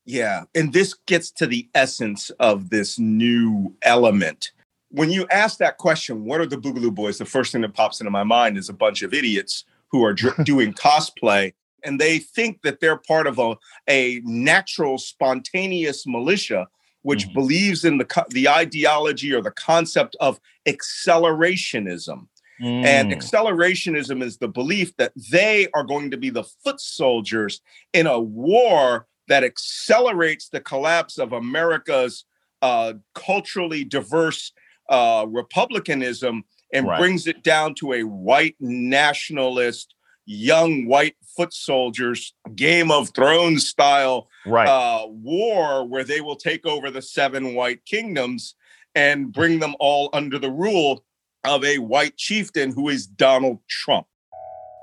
Yeah, 0.04 0.44
and 0.54 0.74
this 0.74 0.94
gets 1.06 1.30
to 1.32 1.46
the 1.46 1.68
essence 1.74 2.28
of 2.40 2.68
this 2.68 2.98
new 2.98 3.74
element 3.82 4.52
when 4.90 5.10
you 5.10 5.26
ask 5.30 5.58
that 5.58 5.78
question, 5.78 6.24
what 6.24 6.40
are 6.40 6.46
the 6.46 6.56
Boogaloo 6.56 6.94
Boys? 6.94 7.18
The 7.18 7.24
first 7.24 7.52
thing 7.52 7.62
that 7.62 7.74
pops 7.74 8.00
into 8.00 8.10
my 8.10 8.24
mind 8.24 8.56
is 8.56 8.68
a 8.68 8.74
bunch 8.74 9.02
of 9.02 9.12
idiots 9.12 9.64
who 9.88 10.04
are 10.04 10.12
dr- 10.12 10.44
doing 10.44 10.72
cosplay 10.72 11.52
and 11.84 12.00
they 12.00 12.18
think 12.18 12.62
that 12.62 12.80
they're 12.80 12.96
part 12.96 13.26
of 13.26 13.38
a, 13.38 13.56
a 13.88 14.20
natural, 14.24 14.98
spontaneous 14.98 16.06
militia 16.06 16.66
which 17.06 17.26
mm-hmm. 17.26 17.34
believes 17.34 17.84
in 17.84 17.98
the, 17.98 18.26
the 18.30 18.48
ideology 18.48 19.32
or 19.32 19.40
the 19.40 19.52
concept 19.52 20.16
of 20.18 20.40
accelerationism. 20.66 22.26
Mm. 22.60 22.84
And 22.84 23.12
accelerationism 23.12 24.24
is 24.24 24.38
the 24.38 24.48
belief 24.48 24.96
that 24.96 25.12
they 25.30 25.68
are 25.72 25.84
going 25.84 26.10
to 26.10 26.16
be 26.16 26.30
the 26.30 26.42
foot 26.42 26.80
soldiers 26.80 27.60
in 27.92 28.08
a 28.08 28.18
war 28.18 29.06
that 29.28 29.44
accelerates 29.44 30.48
the 30.48 30.58
collapse 30.58 31.16
of 31.16 31.32
America's 31.32 32.24
uh, 32.60 32.94
culturally 33.14 33.84
diverse 33.84 34.50
uh, 34.88 35.26
republicanism 35.28 36.44
and 36.72 36.86
right. 36.86 36.98
brings 36.98 37.26
it 37.26 37.42
down 37.42 37.74
to 37.76 37.92
a 37.92 38.02
white 38.02 38.56
nationalist, 38.60 39.94
young 40.24 40.86
white 40.86 41.16
foot 41.36 41.52
soldiers, 41.52 42.34
Game 42.54 42.90
of 42.90 43.10
Thrones 43.10 43.68
style 43.68 44.28
right. 44.44 44.68
uh, 44.68 45.06
war 45.06 45.86
where 45.86 46.04
they 46.04 46.20
will 46.20 46.36
take 46.36 46.66
over 46.66 46.90
the 46.90 47.02
seven 47.02 47.54
white 47.54 47.84
kingdoms 47.84 48.54
and 48.94 49.32
bring 49.32 49.60
them 49.60 49.74
all 49.78 50.10
under 50.12 50.38
the 50.38 50.50
rule 50.50 51.04
of 51.44 51.64
a 51.64 51.78
white 51.78 52.16
chieftain 52.16 52.72
who 52.72 52.88
is 52.88 53.06
Donald 53.06 53.58
Trump. 53.68 54.06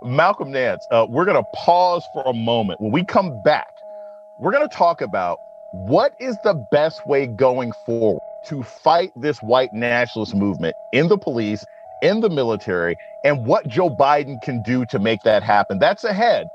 Malcolm 0.04 0.52
Nance, 0.52 0.86
uh, 0.92 1.06
we're 1.10 1.26
going 1.26 1.38
to 1.38 1.50
pause 1.56 2.04
for 2.14 2.24
a 2.26 2.34
moment. 2.34 2.80
When 2.82 2.92
we 2.92 3.06
come 3.06 3.42
back, 3.44 3.68
we're 4.40 4.52
going 4.52 4.68
to 4.68 4.76
talk 4.76 5.02
about 5.02 5.38
what 5.74 6.14
is 6.20 6.38
the 6.44 6.64
best 6.72 7.06
way 7.08 7.26
going 7.26 7.72
forward 7.86 8.22
to 8.48 8.64
fight 8.64 9.12
this 9.16 9.40
white 9.40 9.74
nationalist 9.74 10.36
movement 10.36 10.76
in 10.94 11.08
the 11.08 11.18
police, 11.18 11.66
in 12.02 12.22
the 12.22 12.30
military, 12.30 12.96
and 13.24 13.46
what 13.46 13.68
Joe 13.68 13.90
Biden 13.90 14.42
can 14.44 14.62
do 14.64 14.86
to 14.88 15.00
make 15.00 15.22
that 15.24 15.44
happen. 15.44 15.80
That's 15.80 16.04
ahead 16.04 16.48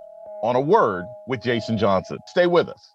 on 0.43 0.57
a 0.57 0.61
word 0.61 1.07
with 1.27 1.43
Jason 1.43 1.79
Johnson. 1.79 2.19
Stay 2.27 2.47
with 2.47 2.69
us. 2.69 2.95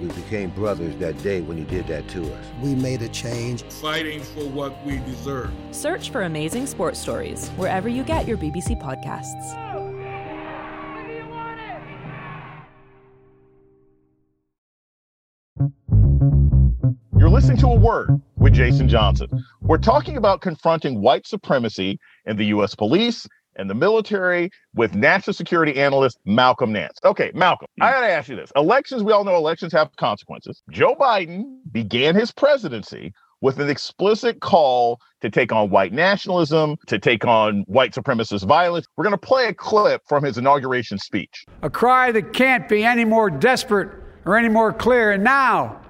We 0.00 0.08
became 0.08 0.48
brothers 0.50 0.96
that 0.96 1.22
day 1.22 1.42
when 1.42 1.58
you 1.58 1.64
did 1.64 1.86
that 1.88 2.08
to 2.08 2.22
us. 2.32 2.46
We 2.62 2.74
made 2.74 3.02
a 3.02 3.08
change. 3.08 3.64
Fighting 3.64 4.22
for 4.22 4.48
what 4.48 4.82
we 4.86 4.98
deserve. 5.00 5.50
Search 5.72 6.10
for 6.10 6.22
Amazing 6.22 6.66
Sports 6.66 6.98
Stories 6.98 7.48
wherever 7.50 7.88
you 7.88 8.02
get 8.02 8.26
your 8.26 8.38
BBC 8.38 8.80
podcasts. 8.80 9.56
You're 17.18 17.28
listening 17.28 17.58
to 17.58 17.66
A 17.66 17.74
Word 17.74 18.22
with 18.36 18.54
Jason 18.54 18.88
Johnson. 18.88 19.28
We're 19.60 19.76
talking 19.76 20.16
about 20.16 20.40
confronting 20.40 21.02
white 21.02 21.26
supremacy 21.26 21.98
in 22.24 22.38
the 22.38 22.46
U.S. 22.46 22.74
police 22.74 23.26
and 23.56 23.68
the 23.68 23.74
military 23.74 24.50
with 24.74 24.94
national 24.94 25.34
security 25.34 25.80
analyst 25.80 26.18
Malcolm 26.24 26.72
Nance. 26.72 26.98
Okay, 27.04 27.30
Malcolm, 27.34 27.68
I 27.80 27.88
hmm. 27.88 27.94
got 27.94 28.00
to 28.00 28.12
ask 28.12 28.28
you 28.28 28.36
this. 28.36 28.52
Elections, 28.56 29.02
we 29.02 29.12
all 29.12 29.24
know 29.24 29.36
elections 29.36 29.72
have 29.72 29.94
consequences. 29.96 30.62
Joe 30.70 30.94
Biden 30.94 31.44
began 31.72 32.14
his 32.14 32.32
presidency 32.32 33.12
with 33.40 33.58
an 33.58 33.70
explicit 33.70 34.40
call 34.40 35.00
to 35.22 35.30
take 35.30 35.52
on 35.52 35.70
white 35.70 35.92
nationalism, 35.92 36.76
to 36.86 36.98
take 36.98 37.24
on 37.26 37.64
white 37.66 37.92
supremacist 37.92 38.46
violence. 38.46 38.86
We're 38.96 39.04
going 39.04 39.12
to 39.12 39.18
play 39.18 39.46
a 39.46 39.54
clip 39.54 40.02
from 40.06 40.24
his 40.24 40.36
inauguration 40.38 40.98
speech. 40.98 41.44
A 41.62 41.70
cry 41.70 42.12
that 42.12 42.32
can't 42.32 42.68
be 42.68 42.84
any 42.84 43.04
more 43.04 43.30
desperate 43.30 43.90
or 44.24 44.36
any 44.36 44.48
more 44.48 44.72
clear. 44.72 45.12
And 45.12 45.24
now, 45.24 45.80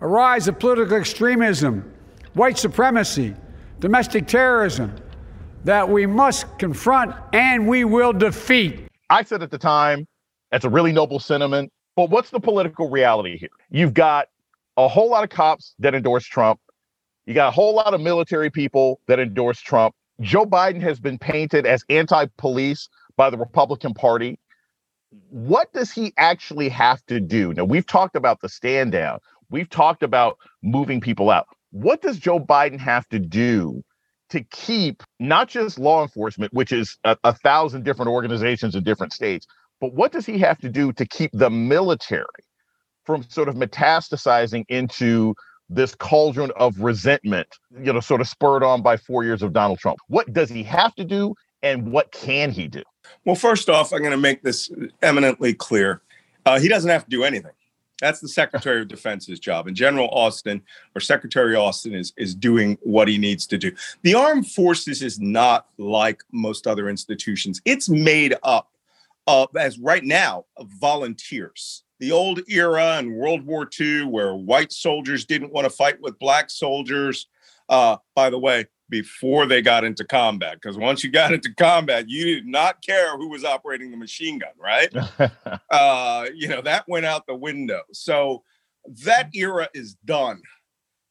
a 0.00 0.06
rise 0.06 0.48
of 0.48 0.58
political 0.58 0.96
extremism, 0.96 1.92
white 2.34 2.56
supremacy, 2.56 3.34
domestic 3.80 4.26
terrorism, 4.26 4.94
that 5.64 5.88
we 5.88 6.06
must 6.06 6.58
confront 6.58 7.14
and 7.32 7.66
we 7.66 7.84
will 7.84 8.12
defeat. 8.12 8.86
I 9.10 9.22
said 9.22 9.42
at 9.42 9.50
the 9.50 9.58
time, 9.58 10.06
that's 10.50 10.64
a 10.64 10.70
really 10.70 10.92
noble 10.92 11.18
sentiment. 11.18 11.72
But 11.96 12.10
what's 12.10 12.30
the 12.30 12.40
political 12.40 12.88
reality 12.90 13.36
here? 13.36 13.48
You've 13.70 13.94
got 13.94 14.28
a 14.76 14.86
whole 14.86 15.10
lot 15.10 15.24
of 15.24 15.30
cops 15.30 15.74
that 15.80 15.94
endorse 15.94 16.24
Trump. 16.24 16.60
You 17.26 17.34
got 17.34 17.48
a 17.48 17.50
whole 17.50 17.74
lot 17.74 17.92
of 17.92 18.00
military 18.00 18.50
people 18.50 19.00
that 19.08 19.18
endorse 19.18 19.60
Trump. 19.60 19.94
Joe 20.20 20.46
Biden 20.46 20.80
has 20.80 20.98
been 21.00 21.18
painted 21.18 21.66
as 21.66 21.84
anti 21.90 22.26
police 22.38 22.88
by 23.16 23.30
the 23.30 23.36
Republican 23.36 23.94
Party. 23.94 24.38
What 25.30 25.72
does 25.72 25.90
he 25.90 26.12
actually 26.16 26.68
have 26.68 27.04
to 27.06 27.20
do? 27.20 27.52
Now, 27.54 27.64
we've 27.64 27.86
talked 27.86 28.14
about 28.16 28.40
the 28.40 28.48
stand 28.48 28.92
down, 28.92 29.18
we've 29.50 29.68
talked 29.68 30.02
about 30.02 30.38
moving 30.62 31.00
people 31.00 31.30
out. 31.30 31.46
What 31.70 32.00
does 32.00 32.18
Joe 32.18 32.40
Biden 32.40 32.78
have 32.78 33.08
to 33.08 33.18
do 33.18 33.82
to 34.30 34.42
keep 34.44 35.02
not 35.18 35.48
just 35.48 35.78
law 35.78 36.02
enforcement, 36.02 36.52
which 36.52 36.72
is 36.72 36.98
a, 37.04 37.16
a 37.24 37.32
thousand 37.32 37.84
different 37.84 38.10
organizations 38.10 38.74
in 38.74 38.84
different 38.84 39.12
states, 39.12 39.46
but 39.80 39.94
what 39.94 40.12
does 40.12 40.26
he 40.26 40.38
have 40.38 40.58
to 40.58 40.68
do 40.68 40.92
to 40.92 41.06
keep 41.06 41.30
the 41.32 41.50
military 41.50 42.24
from 43.04 43.22
sort 43.28 43.48
of 43.48 43.54
metastasizing 43.54 44.64
into 44.68 45.34
this 45.70 45.94
cauldron 45.94 46.50
of 46.56 46.78
resentment, 46.80 47.48
you 47.82 47.92
know, 47.92 48.00
sort 48.00 48.20
of 48.20 48.28
spurred 48.28 48.62
on 48.62 48.82
by 48.82 48.96
four 48.96 49.24
years 49.24 49.42
of 49.42 49.52
Donald 49.52 49.78
Trump? 49.78 49.98
What 50.08 50.32
does 50.32 50.48
he 50.48 50.62
have 50.64 50.94
to 50.96 51.04
do 51.04 51.34
and 51.62 51.90
what 51.90 52.12
can 52.12 52.50
he 52.50 52.68
do? 52.68 52.82
Well, 53.24 53.36
first 53.36 53.68
off, 53.68 53.92
I'm 53.92 54.00
going 54.00 54.12
to 54.12 54.16
make 54.16 54.42
this 54.42 54.70
eminently 55.02 55.54
clear. 55.54 56.02
Uh, 56.46 56.58
he 56.58 56.68
doesn't 56.68 56.90
have 56.90 57.04
to 57.04 57.10
do 57.10 57.24
anything. 57.24 57.52
That's 58.00 58.20
the 58.20 58.28
Secretary 58.28 58.80
of 58.80 58.88
Defense's 58.88 59.40
job. 59.40 59.66
And 59.66 59.76
General 59.76 60.08
Austin 60.10 60.62
or 60.94 61.00
Secretary 61.00 61.56
Austin 61.56 61.94
is, 61.94 62.12
is 62.16 62.34
doing 62.34 62.78
what 62.82 63.08
he 63.08 63.18
needs 63.18 63.46
to 63.48 63.58
do. 63.58 63.72
The 64.02 64.14
armed 64.14 64.50
forces 64.50 65.02
is 65.02 65.18
not 65.18 65.66
like 65.78 66.22
most 66.30 66.66
other 66.66 66.88
institutions. 66.88 67.60
It's 67.64 67.88
made 67.88 68.36
up 68.42 68.70
of, 69.26 69.48
as 69.56 69.78
right 69.78 70.04
now, 70.04 70.44
of 70.56 70.68
volunteers. 70.68 71.82
The 71.98 72.12
old 72.12 72.40
era 72.48 72.98
in 73.00 73.14
World 73.14 73.44
War 73.44 73.68
II, 73.78 74.04
where 74.04 74.34
white 74.34 74.72
soldiers 74.72 75.24
didn't 75.24 75.52
want 75.52 75.64
to 75.64 75.70
fight 75.70 76.00
with 76.00 76.18
black 76.20 76.50
soldiers. 76.50 77.26
Uh, 77.68 77.96
by 78.14 78.30
the 78.30 78.38
way, 78.38 78.66
before 78.88 79.46
they 79.46 79.62
got 79.62 79.84
into 79.84 80.04
combat 80.04 80.54
because 80.54 80.76
once 80.76 81.04
you 81.04 81.10
got 81.10 81.32
into 81.32 81.52
combat 81.54 82.08
you 82.08 82.24
did 82.36 82.46
not 82.46 82.82
care 82.82 83.16
who 83.16 83.28
was 83.28 83.44
operating 83.44 83.90
the 83.90 83.96
machine 83.96 84.38
gun 84.38 84.50
right? 84.58 84.92
Uh, 85.70 86.26
you 86.34 86.48
know 86.48 86.62
that 86.62 86.84
went 86.88 87.04
out 87.04 87.26
the 87.26 87.34
window. 87.34 87.82
So 87.92 88.42
that 89.04 89.28
era 89.34 89.68
is 89.74 89.96
done 90.04 90.40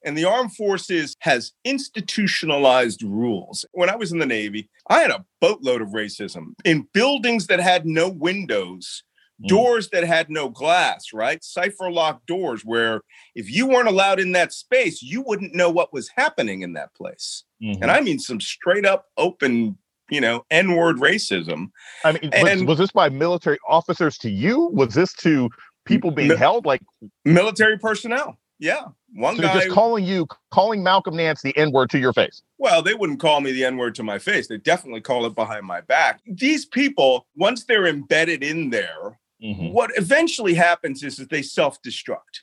and 0.03 0.17
the 0.17 0.25
armed 0.25 0.55
forces 0.55 1.15
has 1.19 1.51
institutionalized 1.63 3.03
rules. 3.03 3.65
When 3.71 3.89
i 3.89 3.95
was 3.95 4.11
in 4.11 4.19
the 4.19 4.25
navy 4.25 4.69
i 4.89 4.99
had 4.99 5.11
a 5.11 5.25
boatload 5.41 5.81
of 5.81 5.89
racism. 5.89 6.53
In 6.65 6.87
buildings 6.93 7.47
that 7.47 7.59
had 7.59 7.85
no 7.85 8.09
windows 8.09 9.03
doors 9.45 9.89
that 9.89 10.03
had 10.03 10.29
no 10.29 10.49
glass, 10.49 11.13
right? 11.13 11.43
Cipher 11.43 11.91
lock 11.91 12.25
doors 12.25 12.65
where 12.65 13.01
if 13.35 13.51
you 13.51 13.67
weren't 13.67 13.87
allowed 13.87 14.19
in 14.19 14.31
that 14.31 14.51
space, 14.51 15.01
you 15.03 15.21
wouldn't 15.21 15.53
know 15.53 15.69
what 15.69 15.93
was 15.93 16.09
happening 16.15 16.61
in 16.61 16.73
that 16.73 16.93
place. 16.95 17.43
Mhm. 17.61 17.81
And 17.81 17.91
I 17.91 18.01
mean 18.01 18.19
some 18.19 18.41
straight 18.41 18.85
up 18.85 19.05
open, 19.17 19.77
you 20.09 20.21
know, 20.21 20.43
N-word 20.49 20.97
racism. 20.97 21.69
I 22.03 22.13
mean, 22.13 22.31
was, 22.41 22.63
was 22.63 22.77
this 22.79 22.91
by 22.91 23.09
military 23.09 23.59
officers 23.67 24.17
to 24.19 24.29
you? 24.29 24.69
Was 24.73 24.93
this 24.95 25.13
to 25.15 25.49
people 25.85 26.11
being 26.11 26.29
Mi- 26.29 26.35
held? 26.35 26.65
Like, 26.65 26.81
Military 27.25 27.77
personnel. 27.77 28.39
Yeah. 28.59 28.85
One 29.13 29.35
so 29.35 29.43
guy 29.43 29.53
just 29.53 29.69
calling 29.69 30.03
you, 30.03 30.27
calling 30.51 30.83
Malcolm 30.83 31.15
Nance 31.15 31.41
the 31.43 31.55
N 31.55 31.71
word 31.71 31.89
to 31.91 31.99
your 31.99 32.11
face. 32.11 32.41
Well, 32.57 32.81
they 32.81 32.95
wouldn't 32.95 33.19
call 33.19 33.39
me 33.39 33.51
the 33.51 33.63
N 33.63 33.77
word 33.77 33.93
to 33.95 34.03
my 34.03 34.17
face. 34.17 34.47
They 34.47 34.57
definitely 34.57 35.01
call 35.01 35.25
it 35.25 35.35
behind 35.35 35.65
my 35.65 35.81
back. 35.81 36.21
These 36.25 36.65
people, 36.65 37.27
once 37.35 37.65
they're 37.65 37.85
embedded 37.85 38.43
in 38.43 38.71
there, 38.71 39.19
Mhm. 39.43 39.71
what 39.71 39.91
eventually 39.95 40.55
happens 40.55 41.03
is 41.03 41.17
that 41.17 41.29
they 41.29 41.41
self 41.41 41.81
destruct. 41.81 42.41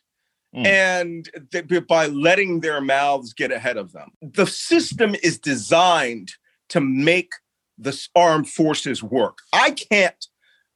Mm. 0.54 0.66
And 0.66 1.30
they, 1.50 1.80
by 1.80 2.07
letting 2.07 2.61
their 2.61 2.80
mouths 2.80 3.33
get 3.33 3.50
ahead 3.50 3.76
of 3.76 3.92
them, 3.92 4.11
the 4.22 4.46
system 4.46 5.16
is 5.22 5.38
designed 5.38 6.33
to 6.68 6.80
make 6.80 7.33
the 7.76 8.09
armed 8.14 8.48
forces 8.48 9.02
work. 9.02 9.38
I 9.52 9.72
can't 9.72 10.26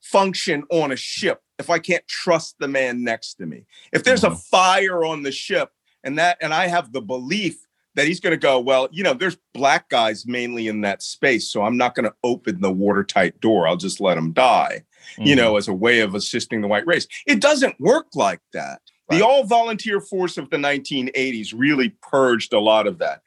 function 0.00 0.64
on 0.70 0.90
a 0.90 0.96
ship 0.96 1.42
if 1.58 1.70
I 1.70 1.78
can't 1.78 2.06
trust 2.08 2.56
the 2.58 2.68
man 2.68 3.04
next 3.04 3.34
to 3.34 3.46
me. 3.46 3.66
If 3.92 4.02
there's 4.02 4.24
a 4.24 4.34
fire 4.34 5.04
on 5.04 5.22
the 5.22 5.32
ship 5.32 5.70
and 6.02 6.18
that 6.18 6.38
and 6.40 6.52
I 6.52 6.66
have 6.66 6.92
the 6.92 7.00
belief 7.00 7.67
that 7.98 8.06
he's 8.06 8.20
going 8.20 8.32
to 8.32 8.38
go, 8.38 8.60
well, 8.60 8.88
you 8.92 9.02
know, 9.02 9.12
there's 9.12 9.36
black 9.54 9.88
guys 9.88 10.24
mainly 10.26 10.68
in 10.68 10.82
that 10.82 11.02
space, 11.02 11.50
so 11.50 11.62
I'm 11.62 11.76
not 11.76 11.94
going 11.94 12.04
to 12.04 12.14
open 12.22 12.60
the 12.60 12.70
watertight 12.70 13.40
door. 13.40 13.66
I'll 13.66 13.76
just 13.76 14.00
let 14.00 14.14
them 14.14 14.32
die, 14.32 14.84
you 15.18 15.34
know, 15.34 15.50
mm-hmm. 15.50 15.58
as 15.58 15.68
a 15.68 15.74
way 15.74 16.00
of 16.00 16.14
assisting 16.14 16.60
the 16.60 16.68
white 16.68 16.86
race. 16.86 17.08
It 17.26 17.40
doesn't 17.40 17.78
work 17.80 18.06
like 18.14 18.40
that. 18.52 18.80
The 19.10 19.24
all 19.24 19.44
volunteer 19.44 20.00
force 20.00 20.36
of 20.36 20.50
the 20.50 20.58
1980s 20.58 21.54
really 21.56 21.96
purged 22.02 22.52
a 22.52 22.60
lot 22.60 22.86
of 22.86 22.98
that. 22.98 23.22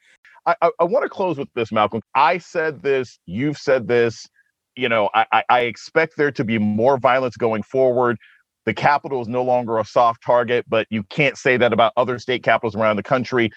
I, 0.46 0.54
I, 0.62 0.70
I 0.80 0.84
want 0.84 1.02
to 1.04 1.08
close 1.08 1.36
with 1.36 1.52
this, 1.54 1.72
Malcolm. 1.72 2.02
I 2.14 2.38
said 2.38 2.82
this, 2.82 3.18
you've 3.26 3.58
said 3.58 3.88
this. 3.88 4.28
You 4.76 4.88
know, 4.88 5.10
I, 5.12 5.26
I, 5.32 5.44
I 5.50 5.60
expect 5.60 6.16
there 6.16 6.30
to 6.30 6.44
be 6.44 6.58
more 6.58 6.98
violence 6.98 7.36
going 7.36 7.62
forward. 7.62 8.16
The 8.64 8.72
capital 8.72 9.20
is 9.20 9.28
no 9.28 9.42
longer 9.42 9.78
a 9.78 9.84
soft 9.84 10.22
target, 10.24 10.64
but 10.68 10.86
you 10.88 11.02
can't 11.04 11.36
say 11.36 11.56
that 11.56 11.72
about 11.72 11.92
other 11.96 12.18
state 12.18 12.42
capitals 12.42 12.76
around 12.76 12.96
the 12.96 13.02
country. 13.02 13.50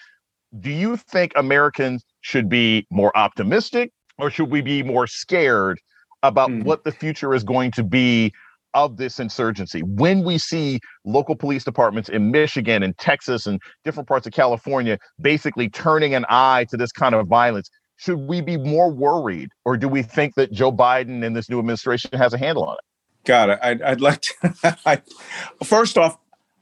Do 0.60 0.70
you 0.70 0.96
think 0.96 1.32
Americans 1.36 2.04
should 2.20 2.48
be 2.48 2.86
more 2.90 3.16
optimistic 3.16 3.92
or 4.18 4.30
should 4.30 4.50
we 4.50 4.60
be 4.60 4.82
more 4.82 5.06
scared 5.06 5.80
about 6.22 6.50
hmm. 6.50 6.62
what 6.62 6.84
the 6.84 6.92
future 6.92 7.34
is 7.34 7.44
going 7.44 7.70
to 7.72 7.82
be 7.82 8.32
of 8.74 8.96
this 8.96 9.18
insurgency? 9.18 9.82
When 9.82 10.22
we 10.22 10.38
see 10.38 10.80
local 11.04 11.36
police 11.36 11.64
departments 11.64 12.08
in 12.08 12.30
Michigan 12.30 12.82
and 12.82 12.96
Texas 12.98 13.46
and 13.46 13.60
different 13.84 14.08
parts 14.08 14.26
of 14.26 14.32
California 14.32 14.98
basically 15.20 15.68
turning 15.68 16.14
an 16.14 16.24
eye 16.28 16.66
to 16.70 16.76
this 16.76 16.92
kind 16.92 17.14
of 17.14 17.26
violence, 17.26 17.70
should 17.96 18.18
we 18.18 18.40
be 18.40 18.56
more 18.56 18.90
worried 18.90 19.50
or 19.64 19.76
do 19.76 19.88
we 19.88 20.02
think 20.02 20.34
that 20.34 20.52
Joe 20.52 20.72
Biden 20.72 21.24
and 21.24 21.34
this 21.34 21.48
new 21.48 21.58
administration 21.58 22.10
has 22.18 22.32
a 22.32 22.38
handle 22.38 22.64
on 22.64 22.74
it? 22.74 22.80
God, 23.24 23.50
I'd, 23.50 23.82
I'd 23.82 24.00
like 24.00 24.20
to. 24.20 24.78
I, 24.86 25.02
first 25.64 25.98
off, 25.98 26.16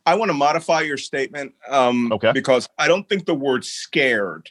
I 0.07 0.15
want 0.15 0.29
to 0.29 0.35
modify 0.35 0.83
your 0.83 0.97
statement 0.99 1.55
um, 1.69 2.13
Okay. 2.13 2.33
because 2.33 2.69
I 2.79 2.89
don't 2.89 3.09
think 3.09 3.25
the 3.27 3.35
word 3.35 3.65
scared 3.65 4.51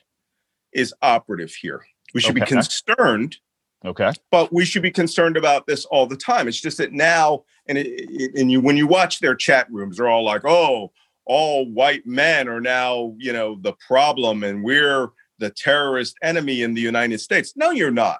is 0.73 0.93
operative 1.01 1.53
here. 1.53 1.81
We 2.13 2.21
should 2.21 2.35
be 2.35 2.41
concerned, 2.41 3.37
Okay. 3.85 4.11
but 4.31 4.51
we 4.51 4.65
should 4.65 4.81
be 4.81 4.91
concerned 4.91 5.37
about 5.37 5.67
this 5.67 5.85
all 5.85 6.07
the 6.07 6.17
time. 6.17 6.47
It's 6.47 6.59
just 6.61 6.77
that 6.79 6.91
now, 6.93 7.43
and 7.67 7.77
it, 7.77 7.87
it- 7.87 8.35
and 8.39 8.51
you 8.51 8.61
when 8.61 8.77
you 8.77 8.87
watch 8.87 9.19
their 9.19 9.35
chat 9.35 9.67
rooms, 9.71 9.97
they're 9.97 10.07
all 10.09 10.23
like, 10.23 10.45
"Oh, 10.45 10.91
all 11.25 11.65
white 11.71 12.05
men 12.05 12.47
are 12.47 12.61
now, 12.61 13.13
you 13.17 13.33
know, 13.33 13.57
the 13.61 13.73
problem, 13.87 14.43
and 14.43 14.63
we're 14.63 15.09
the 15.39 15.49
terrorist 15.51 16.15
enemy 16.23 16.61
in 16.63 16.73
the 16.73 16.81
United 16.81 17.19
States." 17.19 17.53
No, 17.55 17.71
you're 17.71 17.91
not. 17.91 18.19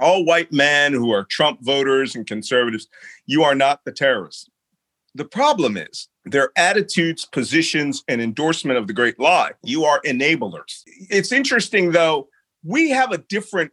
All 0.00 0.24
white 0.24 0.52
men 0.52 0.92
who 0.92 1.12
are 1.12 1.24
Trump 1.24 1.60
voters 1.62 2.16
and 2.16 2.26
conservatives, 2.26 2.88
you 3.26 3.44
are 3.44 3.54
not 3.54 3.80
the 3.84 3.92
terrorists. 3.92 4.48
The 5.14 5.24
problem 5.24 5.76
is 5.76 6.08
their 6.24 6.50
attitudes, 6.56 7.26
positions, 7.26 8.02
and 8.08 8.20
endorsement 8.20 8.78
of 8.78 8.86
the 8.86 8.92
great 8.92 9.18
lie. 9.20 9.52
You 9.62 9.84
are 9.84 10.00
enablers. 10.06 10.82
It's 10.86 11.32
interesting, 11.32 11.92
though, 11.92 12.28
we 12.64 12.90
have 12.90 13.12
a 13.12 13.18
different 13.18 13.72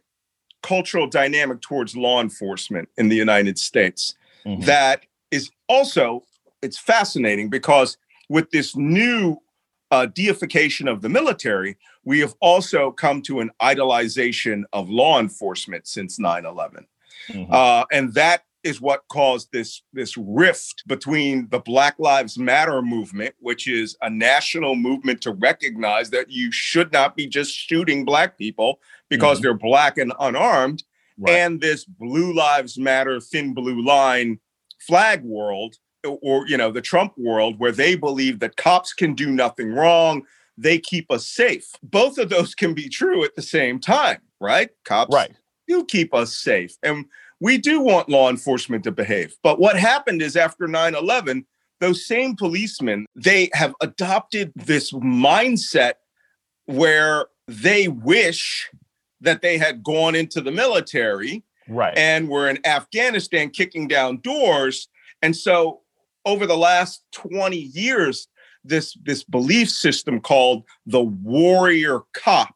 cultural 0.62 1.06
dynamic 1.06 1.60
towards 1.62 1.96
law 1.96 2.20
enforcement 2.20 2.88
in 2.98 3.08
the 3.08 3.16
United 3.16 3.58
States 3.58 4.14
that 4.60 5.02
is 5.30 5.50
also 5.68 6.24
it's 6.62 6.78
fascinating 6.78 7.48
because 7.48 7.96
with 8.28 8.50
this 8.50 8.76
new 8.76 9.38
uh, 9.90 10.06
deification 10.06 10.88
of 10.88 11.00
the 11.02 11.08
military, 11.08 11.76
we 12.04 12.20
have 12.20 12.34
also 12.40 12.90
come 12.90 13.22
to 13.22 13.40
an 13.40 13.50
idolization 13.62 14.64
of 14.72 14.88
law 14.88 15.18
enforcement 15.18 15.86
since 15.86 16.18
9-11 16.18 16.84
uh, 17.50 17.84
and 17.92 18.14
that 18.14 18.44
is 18.62 18.80
what 18.80 19.02
caused 19.08 19.50
this 19.52 19.82
this 19.92 20.16
rift 20.16 20.82
between 20.86 21.48
the 21.50 21.58
black 21.60 21.94
lives 21.98 22.38
matter 22.38 22.82
movement 22.82 23.34
which 23.40 23.66
is 23.66 23.96
a 24.02 24.10
national 24.10 24.74
movement 24.74 25.20
to 25.22 25.32
recognize 25.32 26.10
that 26.10 26.30
you 26.30 26.52
should 26.52 26.92
not 26.92 27.16
be 27.16 27.26
just 27.26 27.52
shooting 27.52 28.04
black 28.04 28.36
people 28.36 28.78
because 29.08 29.38
Mhm. 29.38 29.42
they're 29.42 29.54
black 29.54 29.98
and 29.98 30.12
unarmed 30.20 30.82
and 31.28 31.60
this 31.60 31.84
blue 31.84 32.32
lives 32.34 32.78
matter 32.78 33.20
thin 33.20 33.54
blue 33.54 33.82
line 33.84 34.38
flag 34.86 35.22
world 35.22 35.76
or 36.04 36.46
you 36.46 36.56
know 36.56 36.70
the 36.70 36.80
trump 36.82 37.12
world 37.16 37.58
where 37.58 37.72
they 37.72 37.94
believe 37.94 38.40
that 38.40 38.56
cops 38.56 38.92
can 38.92 39.14
do 39.14 39.30
nothing 39.30 39.72
wrong 39.72 40.22
they 40.58 40.78
keep 40.78 41.10
us 41.10 41.26
safe 41.26 41.70
both 41.82 42.18
of 42.18 42.28
those 42.28 42.54
can 42.54 42.74
be 42.74 42.88
true 42.88 43.24
at 43.24 43.34
the 43.36 43.42
same 43.42 43.78
time 43.80 44.18
right 44.40 44.70
cops 44.84 45.14
Right. 45.14 45.32
do 45.68 45.84
keep 45.86 46.12
us 46.14 46.36
safe 46.36 46.76
and 46.82 47.04
we 47.40 47.58
do 47.58 47.80
want 47.80 48.08
law 48.08 48.30
enforcement 48.30 48.84
to 48.84 48.92
behave 48.92 49.34
but 49.42 49.58
what 49.58 49.76
happened 49.76 50.22
is 50.22 50.36
after 50.36 50.66
9-11 50.66 51.44
those 51.80 52.06
same 52.06 52.36
policemen 52.36 53.06
they 53.14 53.50
have 53.52 53.74
adopted 53.80 54.52
this 54.54 54.92
mindset 54.92 55.94
where 56.66 57.26
they 57.48 57.88
wish 57.88 58.70
that 59.20 59.42
they 59.42 59.58
had 59.58 59.82
gone 59.82 60.14
into 60.14 60.40
the 60.40 60.52
military 60.52 61.42
Right. 61.70 61.96
and 61.96 62.28
were 62.28 62.48
in 62.48 62.58
Afghanistan 62.66 63.50
kicking 63.50 63.86
down 63.86 64.18
doors. 64.18 64.88
And 65.22 65.36
so 65.36 65.82
over 66.26 66.44
the 66.44 66.56
last 66.56 67.04
20 67.12 67.56
years, 67.56 68.26
this 68.64 68.94
this 69.02 69.24
belief 69.24 69.70
system 69.70 70.20
called 70.20 70.64
the 70.84 71.00
warrior 71.00 72.00
cop 72.12 72.54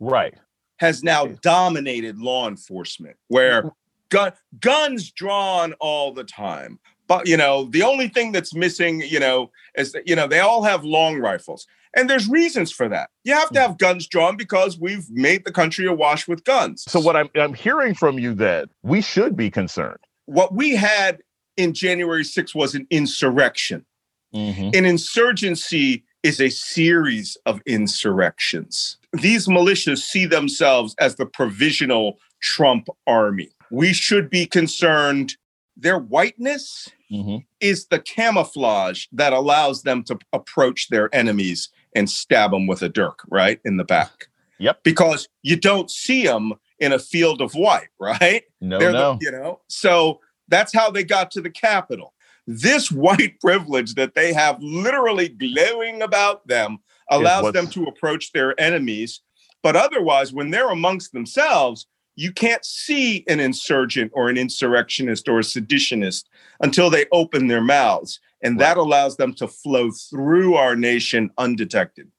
right 0.00 0.34
has 0.78 1.02
now 1.02 1.24
dominated 1.40 2.18
law 2.18 2.46
enforcement 2.46 3.16
where 3.28 3.62
mm-hmm. 3.62 3.68
Gun, 4.10 4.32
guns 4.60 5.10
drawn 5.10 5.72
all 5.74 6.12
the 6.12 6.24
time 6.24 6.78
but 7.08 7.26
you 7.28 7.36
know 7.36 7.64
the 7.70 7.82
only 7.82 8.08
thing 8.08 8.32
that's 8.32 8.54
missing 8.54 9.00
you 9.00 9.20
know 9.20 9.50
is 9.76 9.92
that 9.92 10.06
you 10.08 10.16
know 10.16 10.26
they 10.26 10.40
all 10.40 10.62
have 10.62 10.84
long 10.84 11.18
rifles 11.18 11.66
and 11.96 12.10
there's 12.10 12.28
reasons 12.28 12.70
for 12.72 12.88
that 12.88 13.10
you 13.24 13.32
have 13.32 13.50
to 13.50 13.60
have 13.60 13.78
guns 13.78 14.06
drawn 14.06 14.36
because 14.36 14.78
we've 14.78 15.08
made 15.10 15.44
the 15.44 15.52
country 15.52 15.86
awash 15.86 16.26
with 16.28 16.44
guns 16.44 16.84
So 16.88 17.00
what 17.00 17.16
I'm 17.16 17.28
I'm 17.34 17.54
hearing 17.54 17.94
from 17.94 18.18
you 18.18 18.34
that 18.34 18.68
we 18.82 19.00
should 19.00 19.36
be 19.36 19.50
concerned. 19.50 19.98
what 20.26 20.54
we 20.54 20.74
had 20.76 21.22
in 21.56 21.72
January 21.72 22.22
6th 22.22 22.54
was 22.54 22.74
an 22.74 22.86
insurrection. 22.90 23.86
Mm-hmm. 24.34 24.70
An 24.74 24.84
insurgency 24.84 26.04
is 26.22 26.38
a 26.40 26.50
series 26.50 27.36
of 27.46 27.62
insurrections. 27.66 28.98
These 29.12 29.46
militias 29.46 29.98
see 29.98 30.26
themselves 30.26 30.94
as 30.98 31.14
the 31.16 31.24
provisional 31.24 32.18
Trump 32.42 32.88
army. 33.06 33.48
We 33.70 33.92
should 33.92 34.30
be 34.30 34.46
concerned. 34.46 35.34
Their 35.76 35.98
whiteness 35.98 36.88
Mm-hmm. 37.12 37.36
is 37.60 37.86
the 37.86 38.00
camouflage 38.00 39.06
that 39.12 39.32
allows 39.32 39.82
them 39.82 40.02
to 40.04 40.18
approach 40.32 40.88
their 40.88 41.08
enemies 41.14 41.68
and 41.94 42.10
stab 42.10 42.50
them 42.50 42.66
with 42.66 42.82
a 42.82 42.88
dirk 42.88 43.20
right 43.30 43.60
in 43.64 43.76
the 43.76 43.84
back. 43.84 44.26
Yep. 44.58 44.82
Because 44.82 45.28
you 45.42 45.54
don't 45.54 45.88
see 45.88 46.24
them 46.26 46.54
in 46.80 46.92
a 46.92 46.98
field 46.98 47.40
of 47.40 47.52
white, 47.52 47.90
right? 48.00 48.42
No, 48.60 48.80
They're 48.80 48.90
no. 48.90 49.18
The, 49.20 49.24
you 49.24 49.30
know, 49.30 49.60
so 49.68 50.18
that's 50.48 50.74
how 50.74 50.90
they 50.90 51.04
got 51.04 51.30
to 51.32 51.40
the 51.40 51.50
Capitol. 51.50 52.12
This 52.48 52.90
white 52.92 53.38
privilege 53.40 53.94
that 53.94 54.14
they 54.16 54.32
have 54.32 54.58
literally 54.60 55.28
glowing 55.28 56.02
about 56.02 56.44
them 56.48 56.78
allows 57.08 57.52
them 57.52 57.68
to 57.68 57.84
approach 57.84 58.32
their 58.32 58.60
enemies. 58.60 59.20
But 59.62 59.76
otherwise, 59.76 60.32
when 60.32 60.50
they're 60.50 60.70
amongst 60.70 61.12
themselves, 61.12 61.86
you 62.16 62.32
can't 62.32 62.64
see 62.64 63.24
an 63.28 63.40
insurgent 63.40 64.10
or 64.14 64.28
an 64.28 64.38
insurrectionist 64.38 65.28
or 65.28 65.38
a 65.38 65.42
seditionist 65.42 66.24
until 66.60 66.88
they 66.88 67.04
open 67.12 67.46
their 67.46 67.60
mouths. 67.60 68.18
And 68.42 68.58
that 68.58 68.78
allows 68.78 69.16
them 69.16 69.34
to 69.34 69.46
flow 69.46 69.90
through 69.90 70.54
our 70.54 70.74
nation 70.74 71.30
undetected. 71.38 72.10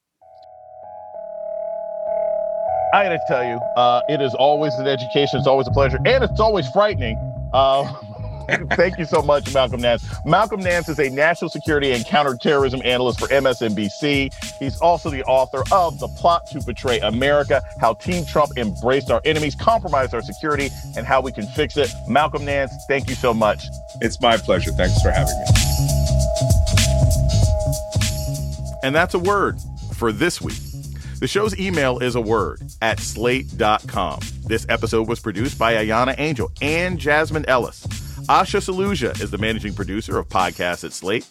I 2.94 3.04
got 3.04 3.10
to 3.10 3.20
tell 3.28 3.44
you, 3.44 3.60
uh, 3.76 4.02
it 4.08 4.22
is 4.22 4.34
always 4.36 4.74
an 4.76 4.88
education. 4.88 5.40
It's 5.40 5.48
always 5.48 5.68
a 5.68 5.72
pleasure, 5.72 5.98
and 6.06 6.24
it's 6.24 6.40
always 6.40 6.68
frightening. 6.70 7.18
Uh, 7.54 7.84
Thank 8.76 8.98
you 8.98 9.06
so 9.06 9.22
much, 9.22 9.54
Malcolm 9.54 9.82
Nance. 9.82 10.06
Malcolm 10.26 10.62
Nance 10.62 10.90
is 10.90 11.00
a 11.00 11.10
national 11.10 11.50
security 11.50 11.92
and 11.92 12.06
counterterrorism 12.06 12.82
analyst 12.86 13.20
for 13.20 13.28
MSNBC. 13.28 14.34
He's 14.60 14.80
also 14.80 15.10
the 15.10 15.24
author 15.26 15.64
of 15.72 16.00
The 16.00 16.08
Plot 16.08 16.48
to 16.52 16.62
Betray 16.64 17.00
America 17.00 17.62
How 17.82 17.94
Team 17.94 18.26
Trump 18.26 18.58
Embraced 18.58 19.12
Our 19.12 19.22
Enemies, 19.26 19.56
Compromised 19.56 20.14
Our 20.14 20.22
Security, 20.22 20.70
and 20.96 21.06
How 21.06 21.22
We 21.22 21.32
Can 21.32 21.46
Fix 21.48 21.76
It. 21.78 21.92
Malcolm 22.08 22.46
Nance, 22.46 22.72
thank 22.88 23.10
you 23.10 23.16
so 23.16 23.34
much. 23.34 23.64
It's 24.02 24.20
my 24.22 24.38
pleasure. 24.38 24.72
Thanks 24.72 25.02
for 25.02 25.12
having 25.12 25.38
me. 25.40 25.46
And 28.84 28.96
that's 28.96 29.14
a 29.14 29.20
word 29.20 29.60
for 29.96 30.12
this 30.12 30.40
week. 30.40 30.60
The 31.20 31.28
show's 31.28 31.58
email 31.60 31.98
is 32.00 32.16
a 32.16 32.22
word 32.22 32.62
at 32.82 33.00
slate.com. 33.00 34.20
This 34.46 34.66
episode 34.70 35.08
was 35.08 35.20
produced 35.20 35.58
by 35.58 35.74
Ayana 35.74 36.16
Angel 36.20 36.52
and 36.62 37.00
Jasmine 37.00 37.46
Ellis. 37.48 37.86
Asha 38.30 38.60
Saluja 38.60 39.22
is 39.22 39.32
the 39.32 39.38
managing 39.38 39.74
producer 39.74 40.18
of 40.18 40.28
podcasts 40.28 40.84
at 40.84 40.92
Slate. 40.92 41.26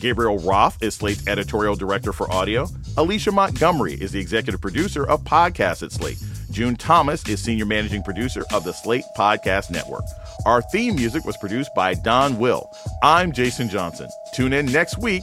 Gabriel 0.00 0.36
Roth 0.40 0.82
is 0.82 0.96
Slate's 0.96 1.24
editorial 1.28 1.76
director 1.76 2.12
for 2.12 2.28
audio. 2.32 2.66
Alicia 2.96 3.30
Montgomery 3.30 3.94
is 3.94 4.10
the 4.10 4.18
executive 4.18 4.60
producer 4.60 5.08
of 5.08 5.22
podcasts 5.22 5.84
at 5.84 5.92
Slate. 5.92 6.18
June 6.50 6.74
Thomas 6.74 7.24
is 7.28 7.40
senior 7.40 7.66
managing 7.66 8.02
producer 8.02 8.44
of 8.52 8.64
the 8.64 8.72
Slate 8.72 9.04
Podcast 9.16 9.70
Network. 9.70 10.02
Our 10.44 10.60
theme 10.60 10.96
music 10.96 11.24
was 11.24 11.36
produced 11.36 11.72
by 11.76 11.94
Don 11.94 12.36
Will. 12.36 12.68
I'm 13.00 13.30
Jason 13.30 13.68
Johnson. 13.68 14.08
Tune 14.34 14.52
in 14.52 14.66
next 14.66 14.98
week 14.98 15.22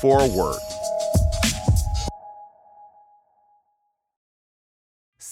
for 0.00 0.20
a 0.20 0.28
word. 0.28 0.60